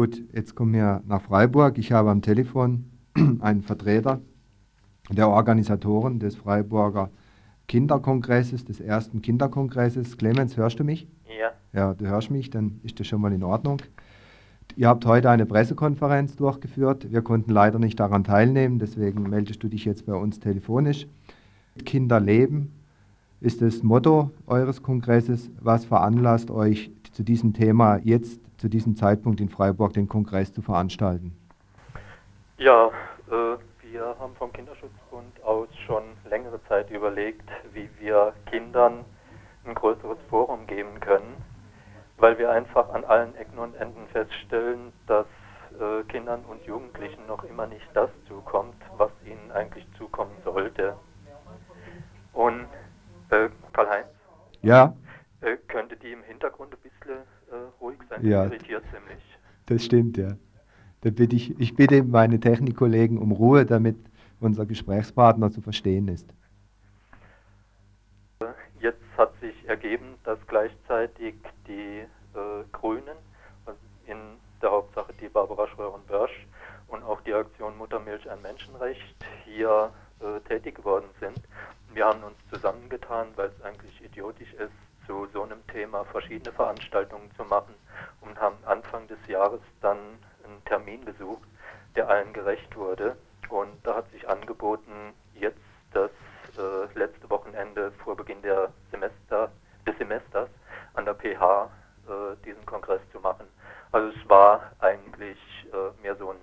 [0.00, 1.76] Gut, jetzt kommen wir nach Freiburg.
[1.76, 2.86] Ich habe am Telefon
[3.40, 4.22] einen Vertreter
[5.10, 7.10] der Organisatoren des Freiburger
[7.68, 10.16] Kinderkongresses, des ersten Kinderkongresses.
[10.16, 11.06] Clemens, hörst du mich?
[11.38, 11.50] Ja.
[11.74, 13.82] Ja, du hörst mich, dann ist das schon mal in Ordnung.
[14.74, 17.12] Ihr habt heute eine Pressekonferenz durchgeführt.
[17.12, 21.06] Wir konnten leider nicht daran teilnehmen, deswegen meldest du dich jetzt bei uns telefonisch.
[21.84, 22.72] Kinder leben
[23.42, 25.50] ist das Motto eures Kongresses.
[25.60, 30.62] Was veranlasst euch zu diesem Thema jetzt, zu diesem Zeitpunkt in Freiburg, den Kongress zu
[30.62, 31.32] veranstalten?
[32.58, 32.88] Ja,
[33.28, 39.04] äh, wir haben vom Kinderschutzbund aus schon längere Zeit überlegt, wie wir Kindern
[39.64, 41.36] ein größeres Forum geben können,
[42.18, 45.26] weil wir einfach an allen Ecken und Enden feststellen, dass
[45.80, 50.94] äh, Kindern und Jugendlichen noch immer nicht das zukommt, was ihnen eigentlich zukommen sollte.
[52.32, 52.66] Und
[53.30, 54.06] äh, Karl-Heinz?
[54.62, 54.94] Ja?
[55.40, 58.26] Äh, könnte die im Hintergrund ein bisschen äh, ruhig sein?
[58.26, 58.44] Ja.
[58.44, 59.22] irritiert ziemlich.
[59.66, 60.36] Das stimmt, ja.
[61.02, 63.96] Da bitte ich, ich bitte meine Technikkollegen um Ruhe, damit
[64.40, 66.26] unser Gesprächspartner zu verstehen ist.
[68.80, 71.34] Jetzt hat sich ergeben, dass gleichzeitig
[71.66, 72.00] die
[72.34, 73.16] äh, Grünen,
[74.10, 74.18] in
[74.60, 76.46] der Hauptsache die Barbara Schröeren-Börsch
[76.88, 81.40] und auch die Aktion Muttermilch ein Menschenrecht hier äh, tätig geworden sind.
[81.94, 84.72] Wir haben uns zusammengetan, weil es eigentlich idiotisch ist,
[85.10, 87.74] zu so einem Thema verschiedene Veranstaltungen zu machen
[88.20, 89.98] und haben Anfang des Jahres dann
[90.44, 91.48] einen Termin gesucht,
[91.96, 93.16] der allen gerecht wurde.
[93.48, 95.58] Und da hat sich angeboten, jetzt
[95.92, 96.12] das
[96.56, 99.50] äh, letzte Wochenende vor Beginn der Semester,
[99.84, 100.48] des Semesters
[100.94, 101.68] an der PH
[102.06, 103.48] äh, diesen Kongress zu machen.
[103.90, 105.38] Also es war eigentlich
[105.72, 106.36] äh, mehr so ein,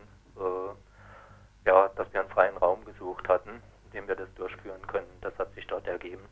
[0.43, 5.07] äh, ja, dass wir einen freien Raum gesucht hatten, in dem wir das durchführen können.
[5.21, 6.25] Das hat sich dort ergeben.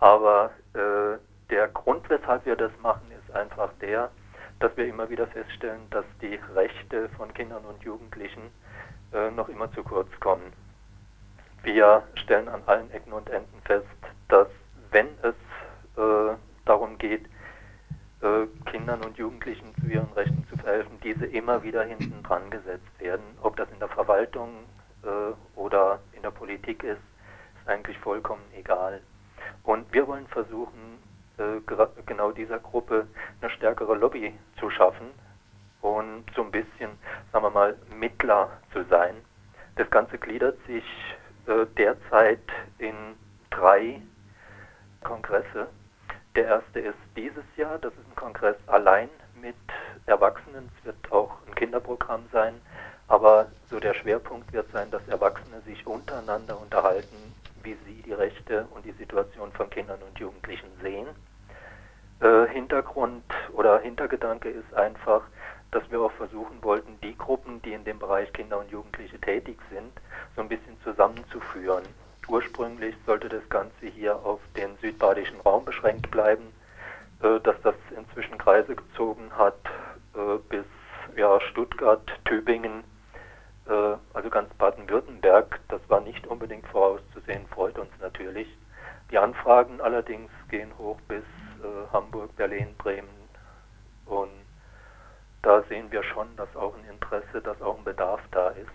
[0.00, 1.18] Aber äh,
[1.50, 4.10] der Grund, weshalb wir das machen, ist einfach der,
[4.60, 8.50] dass wir immer wieder feststellen, dass die Rechte von Kindern und Jugendlichen
[9.12, 10.52] äh, noch immer zu kurz kommen.
[11.62, 13.86] Wir stellen an allen Ecken und Enden fest,
[14.28, 14.48] dass
[14.90, 15.34] wenn es
[15.96, 17.26] äh, darum geht,
[18.22, 23.00] äh, Kindern und Jugendlichen zu ihren Rechten zu verhelfen, diese immer wieder hinten dran gesetzt
[23.00, 23.24] werden.
[23.42, 24.50] Ob das in der Verwaltung
[25.02, 27.00] äh, oder in der Politik ist,
[27.60, 29.00] ist eigentlich vollkommen egal.
[29.64, 30.98] Und wir wollen versuchen,
[32.06, 33.06] genau dieser Gruppe
[33.40, 35.08] eine stärkere Lobby zu schaffen
[35.80, 36.90] und so ein bisschen,
[37.32, 39.16] sagen wir mal, Mittler zu sein.
[39.76, 40.84] Das Ganze gliedert sich
[41.46, 42.42] äh, derzeit
[42.78, 42.94] in
[43.50, 44.00] drei
[45.02, 45.68] Kongresse.
[46.36, 49.08] Der erste ist dieses Jahr, das ist ein Kongress allein
[49.40, 49.56] mit
[50.06, 50.70] Erwachsenen.
[50.78, 52.54] Es wird auch ein Kinderprogramm sein,
[53.08, 57.31] aber so der Schwerpunkt wird sein, dass Erwachsene sich untereinander unterhalten,
[57.62, 61.08] wie sie die Rechte und die Situation von Kindern und Jugendlichen sehen.
[62.20, 65.22] Äh, Hintergrund oder Hintergedanke ist einfach,
[65.72, 69.58] dass wir auch versuchen wollten, die Gruppen, die in dem Bereich Kinder und Jugendliche tätig
[69.70, 69.92] sind,
[70.36, 71.84] so ein bisschen zusammenzuführen.
[72.28, 76.52] Ursprünglich sollte das Ganze hier auf den südbadischen Raum beschränkt bleiben,
[77.22, 79.58] äh, dass das inzwischen Kreise gezogen hat
[80.14, 80.64] äh, bis
[81.16, 82.84] ja, Stuttgart, Tübingen,
[84.12, 85.60] also ganz Baden-Württemberg.
[85.68, 88.48] Das war nicht unbedingt vorauszusehen, freut uns natürlich.
[89.10, 91.24] Die Anfragen allerdings gehen hoch bis
[91.62, 93.08] äh, Hamburg, Berlin, Bremen.
[94.06, 94.30] Und
[95.42, 98.70] da sehen wir schon, dass auch ein Interesse, dass auch ein Bedarf da ist.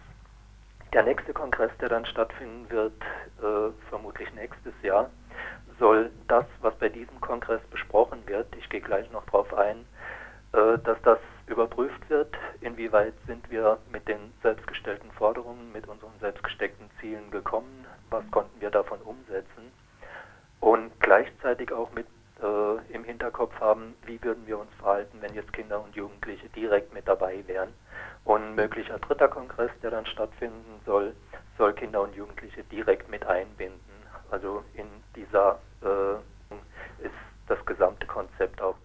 [0.94, 2.94] Der nächste Kongress, der dann stattfinden wird,
[3.42, 5.10] äh, vermutlich nächstes Jahr,
[5.80, 9.86] soll das, was bei diesem Kongress besprochen wird, ich gehe gleich noch darauf ein,
[10.54, 16.90] äh, dass das überprüft wird, inwieweit sind wir mit den selbstgestellten Forderungen, mit unseren selbstgesteckten
[17.00, 19.72] Zielen gekommen, was konnten wir davon umsetzen
[20.60, 22.08] und gleichzeitig auch mit
[22.42, 26.94] äh, im Hinterkopf haben, wie würden wir uns verhalten, wenn jetzt Kinder und Jugendliche direkt
[26.94, 27.74] mit dabei wären.
[28.26, 31.16] Und ein möglicher dritter Kongress, der dann stattfinden soll,
[31.58, 33.80] soll Kinder und Jugendliche direkt mit einbinden.
[34.30, 36.16] Also in dieser äh,
[37.04, 37.16] ist
[37.48, 38.76] das gesamte Konzept auch.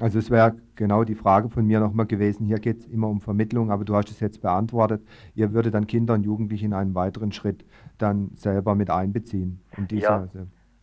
[0.00, 3.20] Also es wäre genau die Frage von mir nochmal gewesen, hier geht es immer um
[3.20, 5.02] Vermittlung, aber du hast es jetzt beantwortet.
[5.34, 7.64] Ihr würdet dann Kinder und Jugendliche in einen weiteren Schritt
[7.98, 9.60] dann selber mit einbeziehen.
[9.90, 10.26] ja,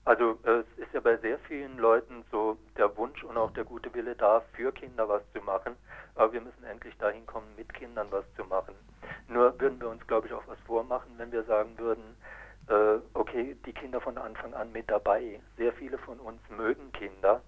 [0.05, 3.63] also äh, es ist ja bei sehr vielen Leuten so der Wunsch und auch der
[3.63, 5.73] gute Wille da, für Kinder was zu machen,
[6.13, 8.75] aber wir müssen endlich dahin kommen, mit Kindern was zu machen.
[9.27, 12.03] Nur würden wir uns, glaube ich, auch was vormachen, wenn wir sagen würden,
[12.67, 15.39] äh, okay, die Kinder von Anfang an mit dabei.
[15.57, 17.41] Sehr viele von uns mögen Kinder,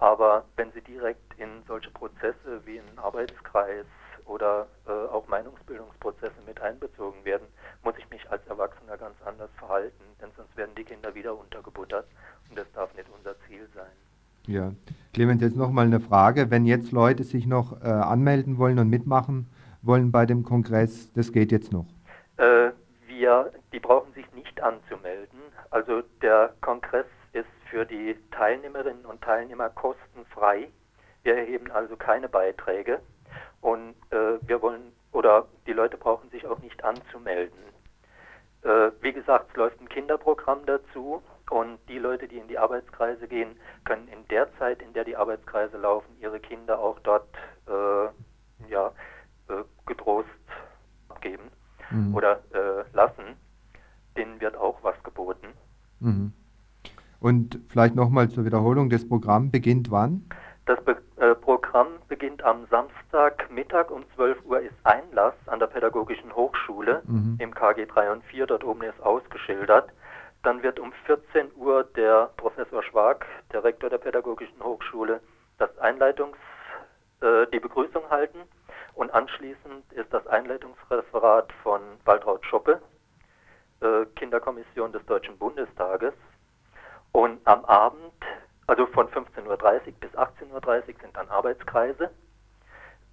[0.00, 3.86] aber wenn sie direkt in solche Prozesse wie einen Arbeitskreis
[4.24, 7.46] oder äh, auch Meinungsbildungsprozesse mit einbezogen werden,
[7.84, 12.06] muss ich mich als Erwachsener ganz anders verhalten, denn sonst werden die Kinder wieder untergebuttert
[12.48, 13.90] und das darf nicht unser Ziel sein.
[14.46, 14.72] Ja,
[15.12, 16.50] Clemens, jetzt nochmal eine Frage.
[16.50, 19.50] Wenn jetzt Leute sich noch äh, anmelden wollen und mitmachen
[19.82, 21.86] wollen bei dem Kongress, das geht jetzt noch?
[22.38, 22.70] Äh,
[23.06, 25.38] wir, die brauchen sich nicht anzumelden.
[25.70, 27.06] Also der Kongress
[27.70, 30.68] für die Teilnehmerinnen und Teilnehmer kostenfrei.
[31.22, 33.00] Wir erheben also keine Beiträge
[33.60, 37.58] und äh, wir wollen oder die Leute brauchen sich auch nicht anzumelden.
[38.62, 43.26] Äh, wie gesagt, es läuft ein Kinderprogramm dazu und die Leute, die in die Arbeitskreise
[43.26, 47.28] gehen, können in der Zeit, in der die Arbeitskreise laufen, ihre Kinder auch dort
[47.66, 48.92] äh, ja,
[49.48, 50.28] äh, getrost
[51.08, 51.50] abgeben
[51.90, 52.14] mhm.
[52.14, 53.36] oder äh, lassen.
[54.16, 55.48] Denen wird auch was geboten.
[56.00, 56.32] Mhm.
[57.20, 60.24] Und vielleicht nochmal zur Wiederholung, das Programm beginnt wann?
[60.66, 66.34] Das Be äh, Programm beginnt am Samstagmittag um 12 Uhr ist Einlass an der Pädagogischen
[66.34, 67.36] Hochschule mhm.
[67.38, 69.90] im KG 3 und 4, dort oben ist ausgeschildert.
[70.42, 75.20] Dann wird um 14 Uhr der Professor Schwag, der Rektor der Pädagogischen Hochschule,
[75.58, 76.38] das Einleitungs,
[77.20, 78.38] äh, die Begrüßung halten
[78.94, 82.80] und anschließend ist das Einleitungsreferat von Waltraud Schoppe,
[83.80, 86.14] äh, Kinderkommission des Deutschen Bundestages.
[87.12, 88.12] Und am Abend,
[88.66, 92.10] also von 15.30 Uhr bis 18.30 Uhr sind dann Arbeitskreise.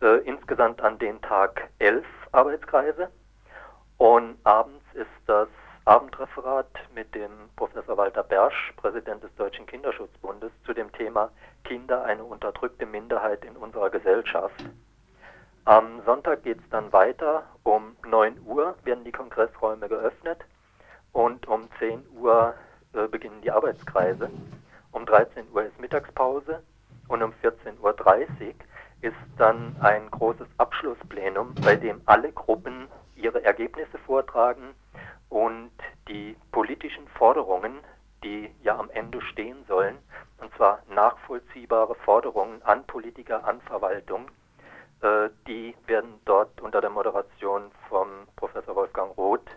[0.02, 3.10] Äh, insgesamt an den Tag elf Arbeitskreise.
[3.98, 5.48] Und abends ist das
[5.86, 11.32] Abendreferat mit dem Professor Walter Bersch, Präsident des Deutschen Kinderschutzbundes, zu dem Thema
[11.64, 14.64] Kinder eine unterdrückte Minderheit in unserer Gesellschaft.
[15.66, 17.44] Am Sonntag geht es dann weiter.
[17.64, 20.40] Um 9 Uhr werden die Kongressräume geöffnet
[21.12, 22.54] und um 10 Uhr
[22.98, 24.30] äh, beginnen die Arbeitskreise.
[24.92, 26.64] Um 13 Uhr ist Mittagspause
[27.08, 28.54] und um 14.30 Uhr
[29.02, 34.74] ist dann ein großes Abschlussplenum, bei dem alle Gruppen ihre Ergebnisse vortragen
[35.30, 35.72] und
[36.08, 37.80] die politischen Forderungen,
[38.24, 39.98] die ja am Ende stehen sollen,
[40.40, 44.30] und zwar nachvollziehbare Forderungen an Politiker, an Verwaltung,
[45.02, 49.48] äh, die werden dort unter der Moderation vom Professor Wolfgang Roth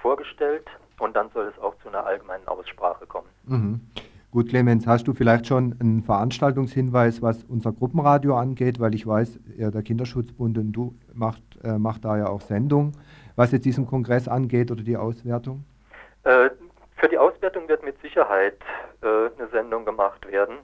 [0.00, 0.68] vorgestellt
[0.98, 3.28] und dann soll es auch zu einer allgemeinen Aussprache kommen.
[3.44, 3.80] Mhm.
[4.30, 9.38] Gut, Clemens, hast du vielleicht schon einen Veranstaltungshinweis, was unser Gruppenradio angeht, weil ich weiß,
[9.56, 12.92] ja, der Kinderschutzbund und du macht, äh, macht da ja auch Sendung,
[13.36, 15.64] was jetzt diesen Kongress angeht oder die Auswertung?
[16.24, 16.50] Äh,
[16.96, 18.58] für die Auswertung wird mit Sicherheit
[19.02, 20.56] äh, eine Sendung gemacht werden.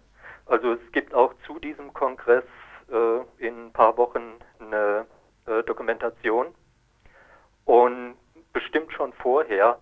[0.47, 2.45] Also es gibt auch zu diesem Kongress
[2.91, 5.07] äh, in ein paar Wochen eine
[5.47, 6.47] äh, Dokumentation
[7.67, 8.15] und
[8.53, 9.79] bestimmt schon vorher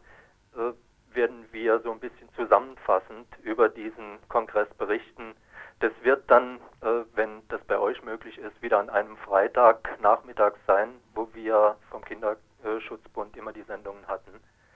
[1.12, 5.34] werden wir so ein bisschen zusammenfassend über diesen Kongress berichten.
[5.80, 10.58] Das wird dann, äh, wenn das bei euch möglich ist, wieder an einem Freitag nachmittags
[10.66, 14.32] sein, wo wir vom Kinderschutzbund immer die Sendungen hatten.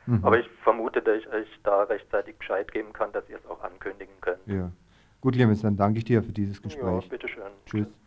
[0.06, 0.24] Mhm.
[0.24, 3.62] Aber ich vermute, dass ich euch da rechtzeitig Bescheid geben kann, dass ihr es auch
[3.62, 4.46] ankündigen könnt.
[4.46, 4.70] Ja.
[5.20, 7.04] Gut, Clemens, dann danke ich dir für dieses Gespräch.
[7.04, 7.52] Ja, bitteschön.
[7.66, 8.01] Tschüss.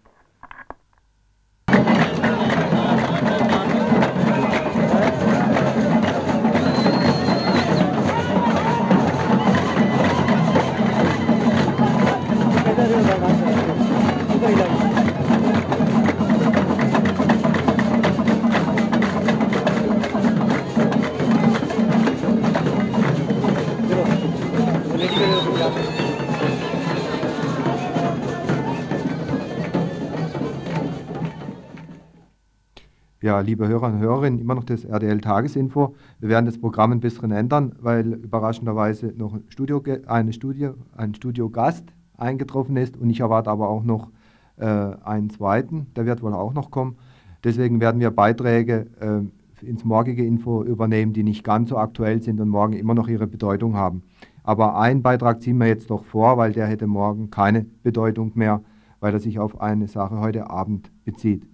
[33.26, 35.96] Ja, liebe Hörer und Hörerinnen, immer noch das RDL Tagesinfo.
[36.20, 41.16] Wir werden das Programm ein bisschen ändern, weil überraschenderweise noch ein, Studio, eine Studio, ein
[41.16, 41.86] Studiogast
[42.18, 44.12] eingetroffen ist und ich erwarte aber auch noch
[44.58, 46.98] äh, einen zweiten, der wird wohl auch noch kommen.
[47.44, 52.40] Deswegen werden wir Beiträge äh, ins morgige Info übernehmen, die nicht ganz so aktuell sind
[52.40, 54.04] und morgen immer noch ihre Bedeutung haben.
[54.44, 58.62] Aber einen Beitrag ziehen wir jetzt doch vor, weil der hätte morgen keine Bedeutung mehr,
[59.00, 61.48] weil er sich auf eine Sache heute Abend bezieht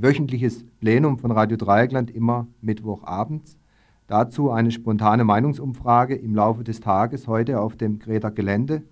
[0.00, 3.58] wöchentliches Plenum von Radio Dreieckland immer Mittwochabends.
[4.06, 8.82] Dazu eine spontane Meinungsumfrage im Laufe des Tages heute auf dem Greta Gelände,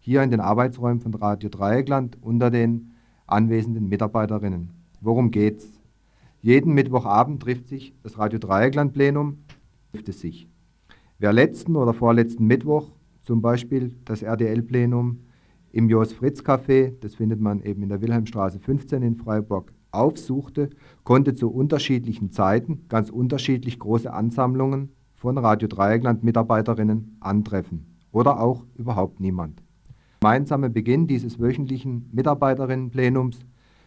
[0.00, 2.90] hier in den Arbeitsräumen von Radio Dreieckland unter den
[3.26, 4.70] anwesenden Mitarbeiterinnen.
[5.00, 5.80] Worum geht's?
[6.40, 9.38] Jeden Mittwochabend trifft sich das Radio Dreieckland Plenum,
[9.92, 10.48] trifft es sich.
[11.18, 12.90] Wer letzten oder vorletzten Mittwoch
[13.22, 15.20] zum Beispiel das RDL-Plenum
[15.70, 20.70] im Jos Fritz Café, das findet man eben in der Wilhelmstraße 15 in Freiburg, aufsuchte,
[21.04, 28.64] konnte zu unterschiedlichen Zeiten ganz unterschiedlich große Ansammlungen von Radio Dreieckland Mitarbeiterinnen antreffen oder auch
[28.76, 29.62] überhaupt niemand.
[30.20, 33.40] Gemeinsamer Beginn dieses wöchentlichen Mitarbeiterinnenplenums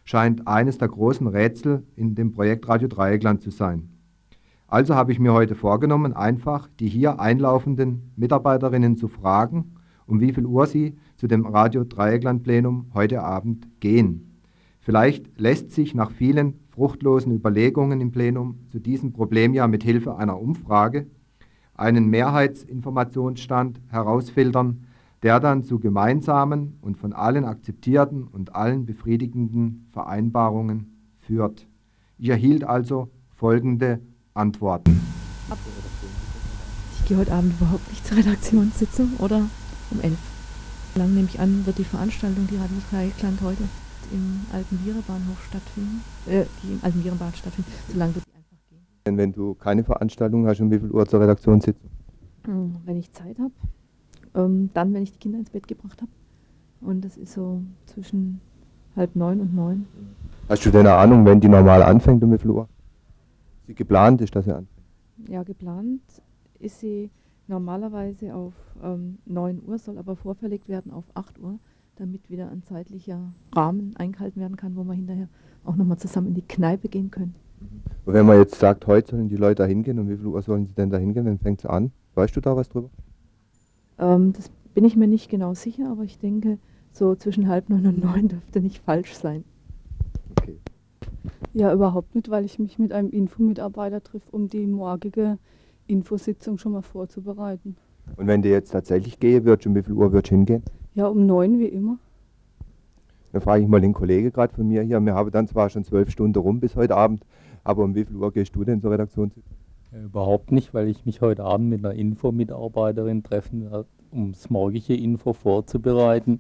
[0.04, 3.90] scheint eines der großen Rätsel in dem Projekt Radio Dreieckland zu sein.
[4.68, 9.74] Also habe ich mir heute vorgenommen, einfach die hier einlaufenden Mitarbeiterinnen zu fragen,
[10.08, 14.31] um wie viel Uhr sie zu dem Radio Dreieckland Plenum heute Abend gehen.
[14.84, 20.16] Vielleicht lässt sich nach vielen fruchtlosen Überlegungen im Plenum zu diesem Problem ja mit Hilfe
[20.16, 21.06] einer Umfrage
[21.76, 24.88] einen Mehrheitsinformationsstand herausfiltern,
[25.22, 31.68] der dann zu gemeinsamen und von allen akzeptierten und allen befriedigenden Vereinbarungen führt.
[32.18, 34.02] Ich erhielt also folgende
[34.34, 35.00] Antworten.
[36.98, 39.48] Ich gehe heute Abend überhaupt nicht zur Redaktionssitzung oder
[39.92, 40.18] um elf.
[40.96, 43.64] Lang nehme ich an, wird die Veranstaltung, die Radio Dreieckland heute
[44.12, 48.82] im alten Vierebahnhof stattfinden, äh, die im alten Vierenbahn stattfinden, solange wird die einfach gehen.
[49.06, 51.90] Denn wenn du keine Veranstaltung hast, um wie viel Uhr zur Redaktionssitzung?
[52.46, 53.54] Hm, wenn ich Zeit habe,
[54.36, 56.12] ähm, dann, wenn ich die Kinder ins Bett gebracht habe.
[56.82, 58.42] Und das ist so zwischen
[58.96, 59.86] halb neun und neun.
[60.50, 62.68] Hast du denn eine Ahnung, wenn die normal anfängt, um wie viel Uhr?
[63.68, 64.70] Sie geplant ist, dass sie anfängt?
[65.30, 66.02] Ja, geplant
[66.60, 67.10] ist sie
[67.48, 68.54] normalerweise auf
[68.84, 71.60] ähm, 9 Uhr, soll aber vorverlegt werden auf 8 Uhr
[71.96, 75.28] damit wieder ein zeitlicher Rahmen eingehalten werden kann, wo wir hinterher
[75.64, 77.36] auch nochmal zusammen in die Kneipe gehen können.
[78.06, 80.42] Und wenn man jetzt sagt, heute sollen die Leute da hingehen, und wie viel Uhr
[80.42, 81.92] sollen sie denn da hingehen, dann fängt es an.
[82.16, 82.90] Weißt du da was drüber?
[84.00, 86.58] Ähm, das bin ich mir nicht genau sicher, aber ich denke,
[86.92, 89.44] so zwischen halb neun und neun dürfte nicht falsch sein.
[90.40, 90.58] Okay.
[91.54, 95.38] Ja, überhaupt nicht, weil ich mich mit einem Infomitarbeiter treffe, um die morgige
[95.88, 97.76] Infositzung schon mal vorzubereiten.
[98.18, 100.64] Und wenn die jetzt tatsächlich gehen wird, um wie viel Uhr wird hingehen?
[100.94, 101.98] Ja, um neun wie immer.
[103.32, 105.00] Dann frage ich mal den Kollegen gerade von mir hier.
[105.00, 107.26] Wir haben dann zwar schon zwölf Stunden rum bis heute Abend,
[107.64, 109.58] aber um wie viel Uhr gehst du denn zur Redaktionssitzung?
[109.94, 114.50] Äh, überhaupt nicht, weil ich mich heute Abend mit einer Info-Mitarbeiterin treffen werde, um das
[114.50, 116.40] morgige Info vorzubereiten.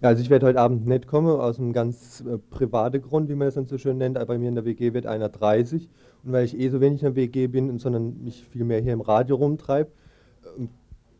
[0.00, 3.34] Ja, also ich werde heute Abend nicht kommen, aus einem ganz äh, privaten Grund, wie
[3.34, 4.14] man das dann so schön nennt.
[4.28, 5.88] Bei mir in der WG wird einer 30
[6.22, 8.92] und weil ich eh so wenig in der WG bin, sondern mich viel mehr hier
[8.92, 9.90] im Radio rumtreibe,
[10.56, 10.66] äh,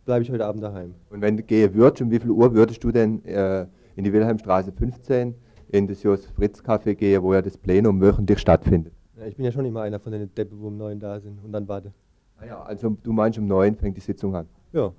[0.08, 0.94] bleibe ich heute Abend daheim.
[1.10, 4.12] Und wenn du gehen würdest, um wie viel Uhr würdest du denn äh, in die
[4.14, 5.34] Wilhelmstraße 15
[5.68, 8.94] in das Jos Fritz Café gehen, wo ja das Plenum wöchentlich stattfindet?
[9.18, 11.44] Ja, ich bin ja schon immer einer von den Deppen, wo um neun da sind
[11.44, 11.92] und dann warte.
[12.38, 14.46] Ah ja, also du meinst um neun fängt die Sitzung an?
[14.72, 14.94] Ja.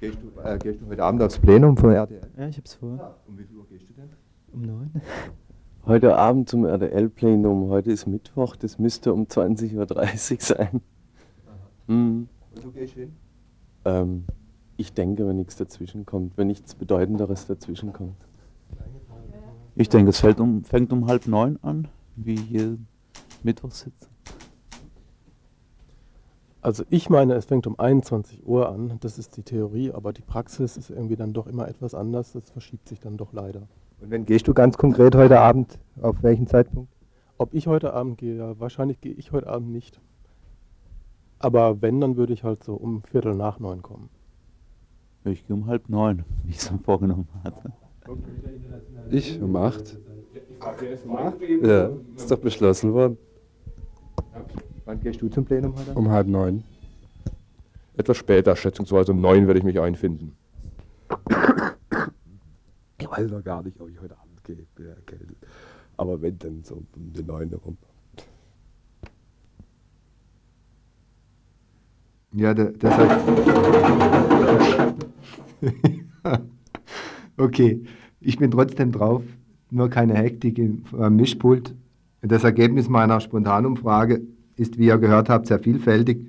[0.00, 2.22] Gehst du, äh, gehst du heute Abend aufs Plenum von RTL?
[2.38, 2.96] Ja, ich hab's vor.
[2.96, 3.16] Ja.
[3.28, 4.08] Um wie viel Uhr gehst du denn?
[4.54, 4.90] Um neun.
[5.86, 7.68] Heute Abend zum RTL-Plenum.
[7.68, 10.80] Heute ist Mittwoch, das müsste um 20.30 Uhr sein.
[11.86, 12.28] Mhm.
[12.54, 13.14] Und du gehst hin?
[13.84, 14.24] Ähm,
[14.76, 18.16] ich denke, wenn nichts dazwischen kommt, wenn nichts Bedeutenderes dazwischen kommt.
[19.76, 22.76] Ich denke, es fällt um, fängt um halb neun an, wie hier
[23.42, 24.10] Mittwoch sitzt.
[26.62, 30.20] Also ich meine, es fängt um 21 Uhr an, das ist die Theorie, aber die
[30.20, 33.62] Praxis ist irgendwie dann doch immer etwas anders, das verschiebt sich dann doch leider.
[34.00, 36.92] Und wenn gehst du ganz konkret heute Abend, auf welchen Zeitpunkt?
[37.38, 40.00] Ob ich heute Abend gehe, ja, wahrscheinlich gehe ich heute Abend nicht.
[41.40, 44.10] Aber wenn, dann würde ich halt so um Viertel nach neun kommen.
[45.24, 47.72] Ich gehe um halb neun, wie ich es mir vorgenommen hatte.
[49.10, 49.98] Ich um acht.
[51.62, 53.16] Ja, ist doch beschlossen worden.
[54.84, 55.94] Wann gehst du zum Plenum heute?
[55.94, 56.62] Um halb neun.
[57.96, 60.36] Etwas später, schätzungsweise um neun werde ich mich einfinden.
[62.98, 65.36] Ich weiß noch gar nicht, ob ich heute Abend gehe, bin erkältet.
[65.96, 67.78] Aber wenn, dann so um die neun herum.
[72.32, 73.20] Ja, der, deshalb.
[77.36, 77.82] okay,
[78.20, 79.22] ich bin trotzdem drauf,
[79.70, 81.74] nur keine Hektik im äh, Mischpult.
[82.22, 84.22] Das Ergebnis meiner Spontanumfrage
[84.56, 86.26] ist, wie ihr gehört habt, sehr vielfältig.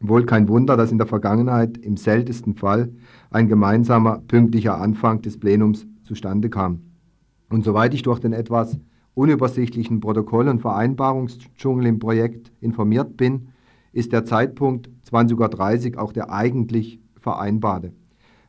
[0.00, 2.90] Wohl kein Wunder, dass in der Vergangenheit im seltensten Fall
[3.30, 6.80] ein gemeinsamer, pünktlicher Anfang des Plenums zustande kam.
[7.50, 8.80] Und soweit ich durch den etwas
[9.14, 13.48] unübersichtlichen Protokoll- und Vereinbarungsdschungel im Projekt informiert bin,
[13.92, 17.92] ist der Zeitpunkt 20.30 Uhr auch der eigentlich vereinbarte.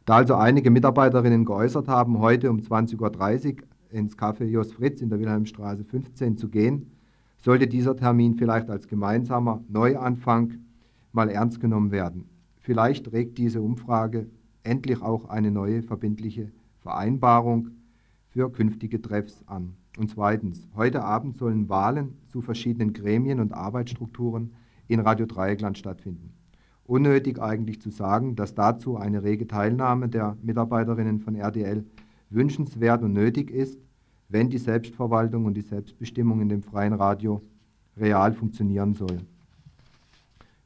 [0.05, 5.09] Da also einige Mitarbeiterinnen geäußert haben, heute um 20.30 Uhr ins Café Jos Fritz in
[5.09, 6.91] der Wilhelmstraße 15 zu gehen,
[7.38, 10.53] sollte dieser Termin vielleicht als gemeinsamer Neuanfang
[11.11, 12.26] mal ernst genommen werden.
[12.59, 14.28] Vielleicht regt diese Umfrage
[14.64, 17.70] endlich auch eine neue verbindliche Vereinbarung
[18.30, 19.74] für künftige Treffs an.
[19.97, 24.53] Und zweitens, heute Abend sollen Wahlen zu verschiedenen Gremien und Arbeitsstrukturen
[24.88, 26.32] in Radio Dreieckland stattfinden.
[26.86, 31.86] Unnötig eigentlich zu sagen, dass dazu eine rege Teilnahme der Mitarbeiterinnen von RDL
[32.29, 33.79] wünschenswert und nötig ist,
[34.27, 37.41] wenn die Selbstverwaltung und die Selbstbestimmung in dem freien Radio
[37.95, 39.19] real funktionieren soll.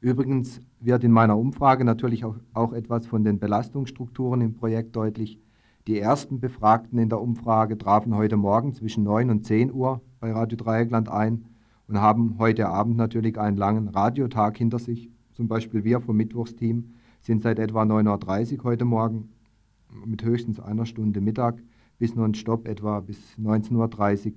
[0.00, 5.38] Übrigens wird in meiner Umfrage natürlich auch, auch, etwas von den Belastungsstrukturen im Projekt deutlich.
[5.86, 10.32] Die ersten Befragten in der Umfrage trafen heute Morgen zwischen 9 und 10 Uhr bei
[10.32, 11.44] Radio Dreieckland ein
[11.88, 15.10] und haben heute Abend natürlich einen langen Radiotag hinter sich.
[15.38, 19.28] Zum Beispiel wir vom Mittwochsteam sind seit etwa 9.30 Uhr heute Morgen
[20.04, 21.62] mit höchstens einer Stunde Mittag
[21.96, 24.32] bis nonstop etwa bis 19.30 Uhr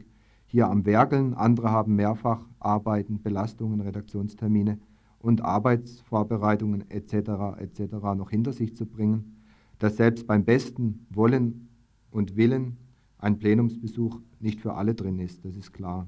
[0.46, 1.34] hier am Werkeln.
[1.34, 4.78] Andere haben mehrfach Arbeiten, Belastungen, Redaktionstermine
[5.18, 7.58] und Arbeitsvorbereitungen etc.
[7.58, 7.94] etc.
[8.16, 9.42] noch hinter sich zu bringen,
[9.80, 11.70] dass selbst beim besten Wollen
[12.12, 12.78] und Willen
[13.18, 16.08] ein Plenumsbesuch nicht für alle drin ist, das ist klar.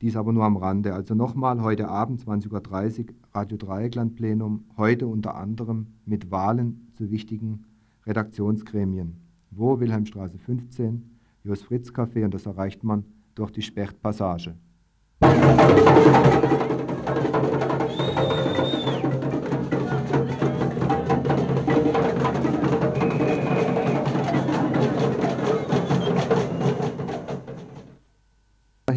[0.00, 0.94] Dies aber nur am Rande.
[0.94, 7.10] Also nochmal heute Abend 20.30 Uhr Radio Dreieckland Plenum, heute unter anderem mit Wahlen zu
[7.10, 7.64] wichtigen
[8.06, 9.16] Redaktionsgremien.
[9.50, 9.78] Wo?
[9.78, 14.54] Wilhelmstraße 15, Jos Fritz Café und das erreicht man durch die Spechtpassage.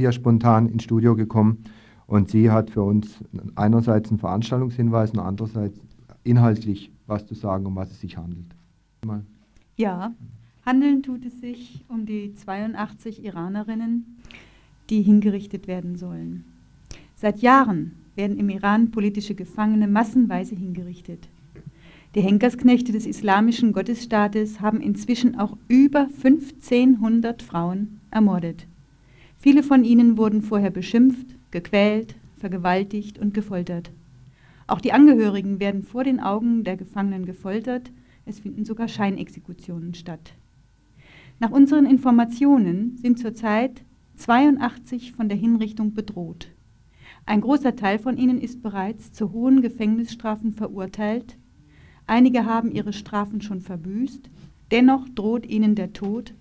[0.04, 1.64] Hier spontan ins Studio gekommen
[2.08, 3.20] und sie hat für uns
[3.56, 5.80] einerseits einen Veranstaltungshinweis und andererseits
[6.26, 8.47] inhaltlich was zu sagen, um was es sich handelt.
[9.06, 9.24] Mal.
[9.78, 10.14] Ja,
[10.66, 14.18] handeln tut es sich um die 82 Iranerinnen,
[14.89, 16.43] die hingerichtet werden sollen.
[17.16, 21.30] Seit Jahren werden im Iran politische Gefangene massenweise hingerichtet.
[22.14, 28.68] Die Henkersknechte des islamischen Gottesstaates haben inzwischen auch über 1500 Frauen ermordet.
[29.44, 33.91] Viele von ihnen wurden vorher beschimpft, gequält, vergewaltigt und gefoltert.
[34.68, 37.91] Auch die Angehörigen werden vor den Augen der Gefangenen gefoltert,
[38.26, 40.32] es finden sogar Scheinexekutionen statt.
[41.41, 43.84] Nach unseren Informationen sind zurzeit
[44.16, 46.48] 82 von der Hinrichtung bedroht.
[47.26, 51.38] Ein großer Teil von ihnen ist bereits zu hohen Gefängnisstrafen verurteilt.
[52.08, 54.30] Einige haben ihre Strafen schon verbüßt.
[54.72, 56.34] Dennoch droht ihnen der Tod,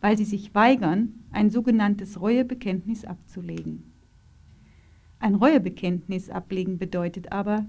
[0.00, 3.84] weil sie sich weigern, ein sogenanntes Reuebekenntnis abzulegen.
[5.18, 7.66] Ein Reuebekenntnis ablegen bedeutet aber,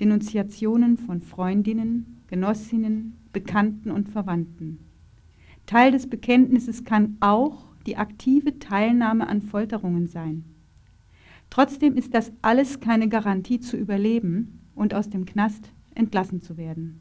[0.00, 4.78] Denunziationen von Freundinnen, Genossinnen, Bekannten und Verwandten.
[5.66, 10.44] Teil des Bekenntnisses kann auch die aktive Teilnahme an Folterungen sein.
[11.50, 17.00] Trotzdem ist das alles keine Garantie zu überleben und aus dem Knast entlassen zu werden.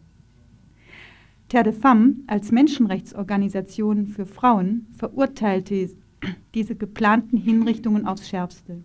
[1.54, 5.92] Terre de Femme als Menschenrechtsorganisation für Frauen verurteilte
[6.56, 8.84] diese geplanten Hinrichtungen aufs Schärfste.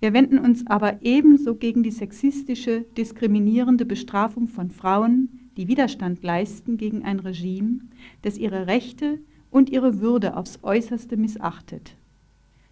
[0.00, 6.78] Wir wenden uns aber ebenso gegen die sexistische, diskriminierende Bestrafung von Frauen, die Widerstand leisten
[6.78, 7.82] gegen ein Regime,
[8.22, 9.20] das ihre Rechte
[9.52, 11.94] und ihre Würde aufs äußerste missachtet.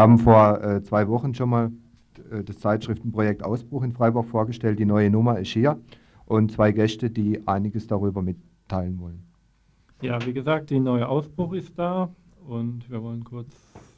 [0.01, 1.71] haben vor äh, zwei Wochen schon mal
[2.31, 4.79] äh, das Zeitschriftenprojekt Ausbruch in Freiburg vorgestellt.
[4.79, 5.79] Die neue Nummer ist hier
[6.25, 9.23] und zwei Gäste, die einiges darüber mitteilen wollen.
[10.01, 12.09] Ja, wie gesagt, die neue Ausbruch ist da
[12.47, 13.55] und wir wollen kurz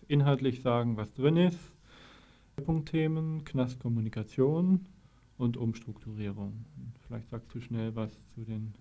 [0.07, 1.59] inhaltlich sagen, was drin ist.
[2.65, 4.85] Punktthemen, Knastkommunikation
[5.37, 6.65] und Umstrukturierung.
[7.07, 8.73] Vielleicht sagst du schnell was zu den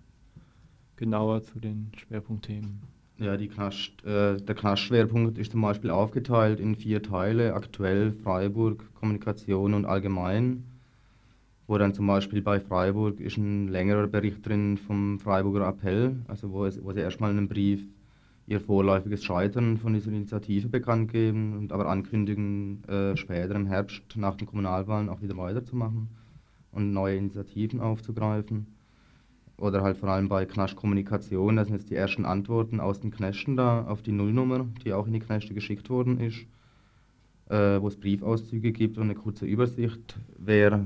[0.95, 2.81] genauer zu den Schwerpunktthemen.
[3.19, 9.75] Ja, Knast, äh, der Knastschwerpunkt ist zum Beispiel aufgeteilt in vier Teile, aktuell Freiburg, Kommunikation
[9.75, 10.63] und Allgemein,
[11.67, 16.51] wo dann zum Beispiel bei Freiburg ist ein längerer Bericht drin vom Freiburger Appell, also
[16.51, 17.85] wo, es, wo sie erstmal in einem Brief
[18.47, 24.01] ihr vorläufiges Scheitern von dieser Initiative bekannt geben und aber ankündigen, äh, später im Herbst
[24.15, 26.09] nach den Kommunalwahlen auch wieder weiterzumachen
[26.71, 28.72] und neue Initiativen aufzugreifen
[29.57, 33.11] oder halt vor allem bei Knasch Kommunikation, das sind jetzt die ersten Antworten aus den
[33.11, 36.45] Knästen da auf die Nullnummer, die auch in die Knäste geschickt worden ist,
[37.49, 40.85] äh, wo es Briefauszüge gibt und eine kurze Übersicht, wer,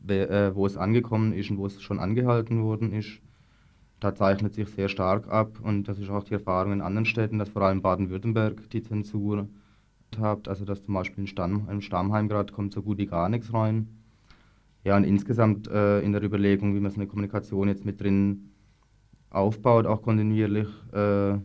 [0.00, 3.20] wer äh, wo es angekommen ist und wo es schon angehalten worden ist.
[3.98, 7.38] Da zeichnet sich sehr stark ab und das ist auch die Erfahrung in anderen Städten,
[7.38, 9.48] dass vor allem Baden-Württemberg die Zensur
[10.20, 13.28] hat, also dass zum Beispiel in Stamm, im Stammheim gerade kommt so gut wie gar
[13.28, 13.88] nichts rein
[14.86, 18.52] ja, und insgesamt äh, in der Überlegung, wie man so eine Kommunikation jetzt mit drin
[19.30, 21.38] aufbaut, auch kontinuierlich, äh,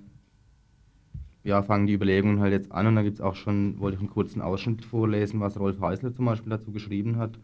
[1.43, 3.99] ja, fangen die Überlegungen halt jetzt an und da gibt es auch schon, wollte ich
[3.99, 7.39] einen kurzen Ausschnitt vorlesen, was Rolf Heisler zum Beispiel dazu geschrieben hat.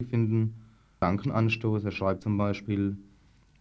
[0.00, 0.50] Ich finde
[1.00, 2.98] Gedankenanstoß, er schreibt zum Beispiel,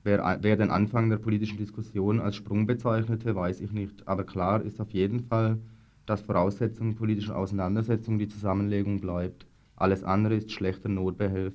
[0.04, 4.62] wer, wer den Anfang der politischen Diskussion als Sprung bezeichnete, weiß ich nicht, aber klar
[4.62, 5.58] ist auf jeden Fall,
[6.06, 9.48] dass Voraussetzung politischer Auseinandersetzung die Zusammenlegung bleibt.
[9.78, 11.54] Alles andere ist schlechter Notbehelf.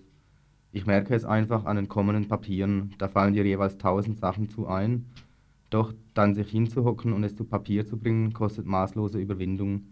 [0.75, 4.67] Ich merke es einfach an den kommenden Papieren, da fallen dir jeweils tausend Sachen zu
[4.67, 5.05] ein.
[5.69, 9.83] Doch dann sich hinzuhocken und es zu Papier zu bringen, kostet maßlose Überwindung.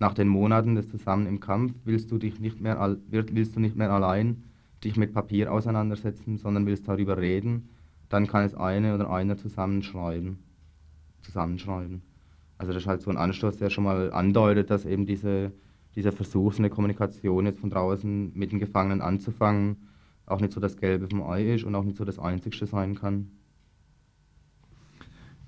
[0.00, 3.76] Nach den Monaten des Zusammen im Kampf willst du, dich nicht mehr, willst du nicht
[3.76, 4.42] mehr allein
[4.82, 7.68] dich mit Papier auseinandersetzen, sondern willst darüber reden,
[8.08, 10.38] dann kann es eine oder einer zusammenschreiben.
[11.22, 12.02] zusammenschreiben.
[12.58, 15.52] Also das ist halt so ein Anstoß, der schon mal andeutet, dass eben diese,
[15.94, 19.76] dieser Versuch, eine Kommunikation jetzt von draußen mit den Gefangenen anzufangen,
[20.26, 22.94] auch nicht so das Gelbe vom Ei ist und auch nicht so das Einzigste sein
[22.94, 23.30] kann.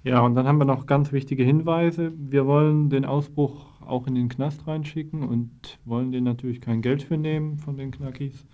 [0.04, 2.12] Ja, und dann haben wir noch ganz wichtige Hinweise.
[2.16, 7.02] Wir wollen den Ausbruch auch in den Knast reinschicken und wollen den natürlich kein Geld
[7.02, 8.46] für nehmen von den Knackis.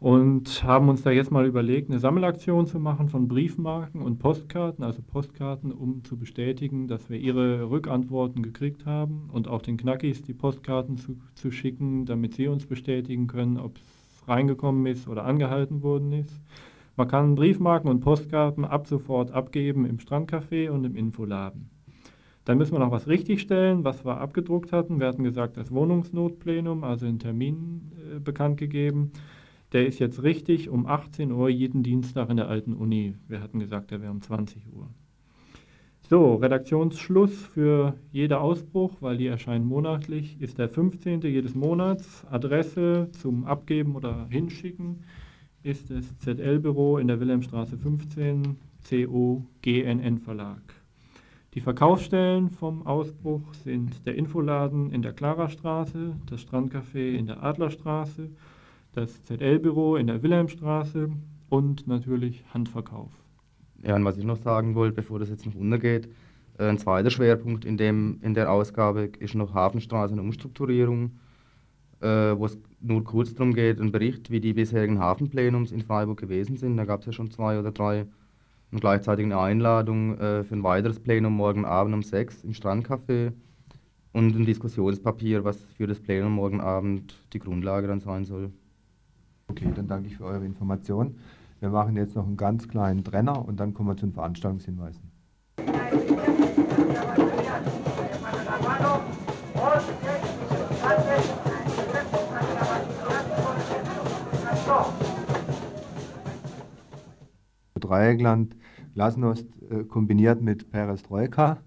[0.00, 4.84] Und haben uns da jetzt mal überlegt, eine Sammelaktion zu machen von Briefmarken und Postkarten,
[4.84, 10.22] also Postkarten, um zu bestätigen, dass wir ihre Rückantworten gekriegt haben und auch den Knackis
[10.22, 13.97] die Postkarten zu, zu schicken, damit sie uns bestätigen können, ob es
[14.28, 16.42] reingekommen ist oder angehalten worden ist.
[16.96, 21.70] Man kann Briefmarken und Postkarten ab sofort abgeben im Strandcafé und im Infoladen.
[22.44, 25.00] Dann müssen wir noch was richtigstellen, was wir abgedruckt hatten.
[25.00, 29.12] Wir hatten gesagt, das Wohnungsnotplenum, also einen Termin äh, bekannt gegeben.
[29.72, 33.14] Der ist jetzt richtig um 18 Uhr jeden Dienstag in der alten Uni.
[33.28, 34.88] Wir hatten gesagt, der wäre um 20 Uhr.
[36.10, 41.20] So, Redaktionsschluss für jeder Ausbruch, weil die erscheinen monatlich, ist der 15.
[41.20, 42.24] jedes Monats.
[42.30, 45.04] Adresse zum Abgeben oder Hinschicken
[45.62, 48.56] ist das ZL-Büro in der Wilhelmstraße 15,
[48.88, 50.62] CO GNN Verlag.
[51.52, 58.30] Die Verkaufsstellen vom Ausbruch sind der Infoladen in der Klarastraße, das Strandcafé in der Adlerstraße,
[58.94, 61.10] das ZL-Büro in der Wilhelmstraße
[61.50, 63.10] und natürlich Handverkauf.
[63.82, 66.08] Ja, und was ich noch sagen wollte, bevor das jetzt noch untergeht,
[66.58, 71.12] äh, ein zweiter Schwerpunkt in, dem, in der Ausgabe ist noch Hafenstraße und Umstrukturierung,
[72.00, 72.06] äh,
[72.36, 76.56] wo es nur kurz darum geht, ein Bericht, wie die bisherigen Hafenplenums in Freiburg gewesen
[76.56, 76.76] sind.
[76.76, 78.06] Da gab es ja schon zwei oder drei.
[78.70, 83.32] Und gleichzeitig eine Einladung äh, für ein weiteres Plenum morgen Abend um sechs im Strandcafé
[84.12, 88.50] und ein Diskussionspapier, was für das Plenum morgen Abend die Grundlage dann sein soll.
[89.48, 91.14] Okay, dann danke ich für eure Information.
[91.60, 95.10] Wir machen jetzt noch einen ganz kleinen Trenner und dann kommen wir zu den Veranstaltungshinweisen.
[107.80, 108.54] Dreieckland
[108.94, 111.58] Glasnost äh, kombiniert mit Perestroika.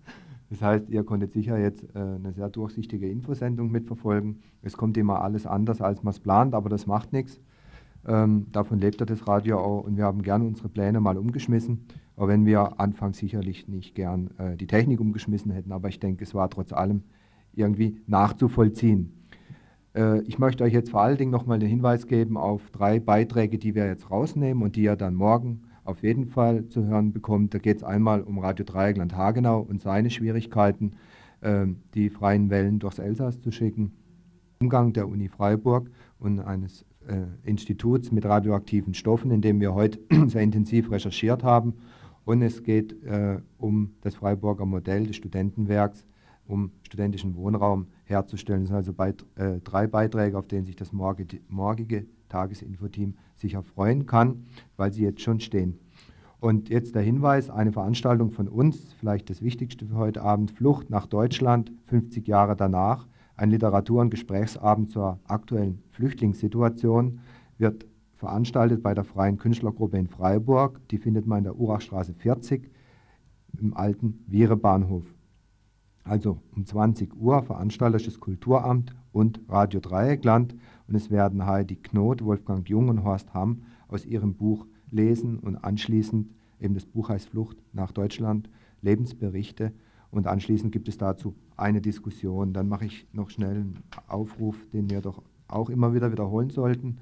[0.49, 4.41] Das heißt, ihr konntet sicher jetzt äh, eine sehr durchsichtige Infosendung mitverfolgen.
[4.61, 7.39] Es kommt immer alles anders, als man es plant, aber das macht nichts.
[8.07, 11.85] Ähm, davon lebt ja das Radio auch und wir haben gern unsere Pläne mal umgeschmissen,
[12.15, 16.23] auch wenn wir anfangs sicherlich nicht gern äh, die Technik umgeschmissen hätten, aber ich denke,
[16.23, 17.03] es war trotz allem
[17.53, 19.13] irgendwie nachzuvollziehen.
[19.95, 23.57] Äh, ich möchte euch jetzt vor allen Dingen nochmal den Hinweis geben auf drei Beiträge,
[23.57, 27.53] die wir jetzt rausnehmen und die ihr dann morgen auf jeden Fall zu hören bekommt.
[27.53, 30.93] Da geht es einmal um Radio Dreieckland Hagenau und seine Schwierigkeiten
[31.41, 33.93] äh, die freien Wellen durchs Elsass zu schicken.
[34.59, 35.89] Umgang der Uni Freiburg
[36.19, 36.85] und eines
[37.43, 41.73] Instituts mit radioaktiven Stoffen, in dem wir heute sehr intensiv recherchiert haben.
[42.25, 46.05] Und es geht äh, um das Freiburger Modell des Studentenwerks,
[46.47, 48.61] um studentischen Wohnraum herzustellen.
[48.61, 53.63] Das sind also beit äh, drei Beiträge, auf denen sich das morgige, morgige Tagesinfoteam sicher
[53.63, 54.45] freuen kann,
[54.77, 55.79] weil sie jetzt schon stehen.
[56.39, 60.89] Und jetzt der Hinweis, eine Veranstaltung von uns, vielleicht das Wichtigste für heute Abend, Flucht
[60.89, 67.19] nach Deutschland, 50 Jahre danach, ein Literatur- und Gesprächsabend zur aktuellen Flüchtlingssituation,
[67.59, 67.85] wird
[68.15, 70.81] veranstaltet bei der Freien Künstlergruppe in Freiburg.
[70.89, 72.71] Die findet man in der Urachstraße 40
[73.59, 75.03] im alten Viere-Bahnhof.
[76.03, 80.55] Also um 20 Uhr veranstaltet das Kulturamt und Radio Dreieckland
[80.87, 85.57] und es werden Heidi Knot, Wolfgang Jung und Horst Hamm aus ihrem Buch lesen und
[85.57, 88.49] anschließend, eben das Buch heißt Flucht nach Deutschland,
[88.81, 89.71] Lebensberichte
[90.09, 92.53] und anschließend gibt es dazu eine Diskussion.
[92.53, 95.21] Dann mache ich noch schnell einen Aufruf, den wir doch
[95.51, 96.97] auch immer wieder wiederholen sollten.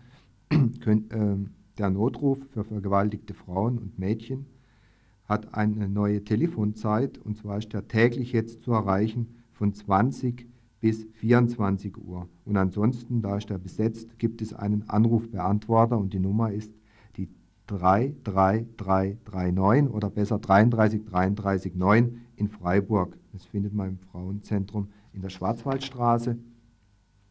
[0.85, 4.47] Ähm, der Notruf für vergewaltigte Frauen und Mädchen
[5.25, 11.07] hat eine neue Telefonzeit und zwar ist der täglich jetzt zu erreichen von 20 bis
[11.13, 12.27] 24 Uhr.
[12.45, 16.73] Und ansonsten, da ist er besetzt, gibt es einen Anrufbeantworter und die Nummer ist
[17.17, 17.27] die
[17.67, 21.73] 33339 oder besser 33339
[22.35, 23.17] in Freiburg.
[23.33, 26.37] Das findet man im Frauenzentrum in der Schwarzwaldstraße.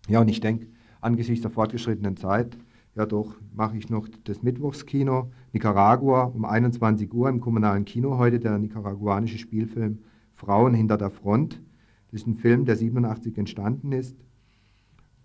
[0.09, 0.69] Ja, und ich denke,
[1.01, 2.59] angesichts der fortgeschrittenen Zeit
[2.99, 8.41] ja doch, mache ich noch das Mittwochskino Nicaragua um 21 Uhr im kommunalen Kino heute,
[8.41, 10.01] der nicaraguanische Spielfilm
[10.33, 11.63] Frauen hinter der Front.
[12.11, 14.17] Das ist ein Film, der 87 entstanden ist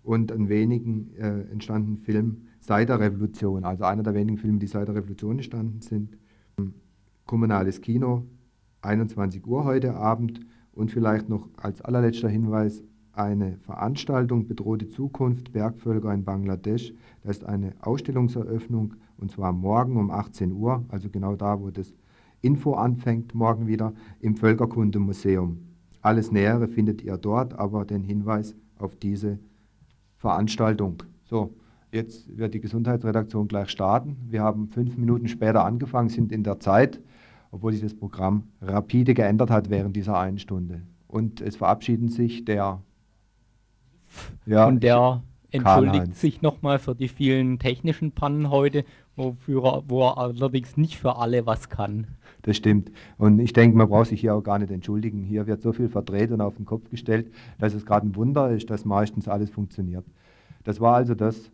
[0.04, 4.68] und ein wenigen äh, entstandenen Film seit der Revolution, also einer der wenigen Filme, die
[4.68, 6.16] seit der Revolution entstanden sind.
[7.26, 8.24] Kommunales Kino,
[8.82, 10.38] 21 Uhr heute Abend
[10.72, 12.84] und vielleicht noch als allerletzter Hinweis
[13.16, 16.92] eine Veranstaltung Bedrohte Zukunft Bergvölker in Bangladesch.
[17.22, 21.94] Da ist eine Ausstellungseröffnung und zwar morgen um 18 Uhr, also genau da, wo das
[22.40, 25.58] Info anfängt, morgen wieder im Völkerkundemuseum.
[26.02, 29.38] Alles Nähere findet ihr dort, aber den Hinweis auf diese
[30.18, 31.02] Veranstaltung.
[31.24, 31.54] So,
[31.90, 34.16] jetzt wird die Gesundheitsredaktion gleich starten.
[34.28, 37.00] Wir haben fünf Minuten später angefangen, sind in der Zeit,
[37.50, 40.82] obwohl sich das Programm rapide geändert hat während dieser einen Stunde.
[41.06, 42.82] Und es verabschieden sich der
[44.46, 48.84] ja, und der entschuldigt sich nochmal für die vielen technischen Pannen heute,
[49.16, 52.08] wofür, wo er allerdings nicht für alle was kann.
[52.42, 52.90] Das stimmt.
[53.16, 55.22] Und ich denke, man braucht sich hier auch gar nicht entschuldigen.
[55.22, 58.50] Hier wird so viel verdreht und auf den Kopf gestellt, dass es gerade ein Wunder
[58.50, 60.04] ist, dass meistens alles funktioniert.
[60.64, 61.50] Das war also das,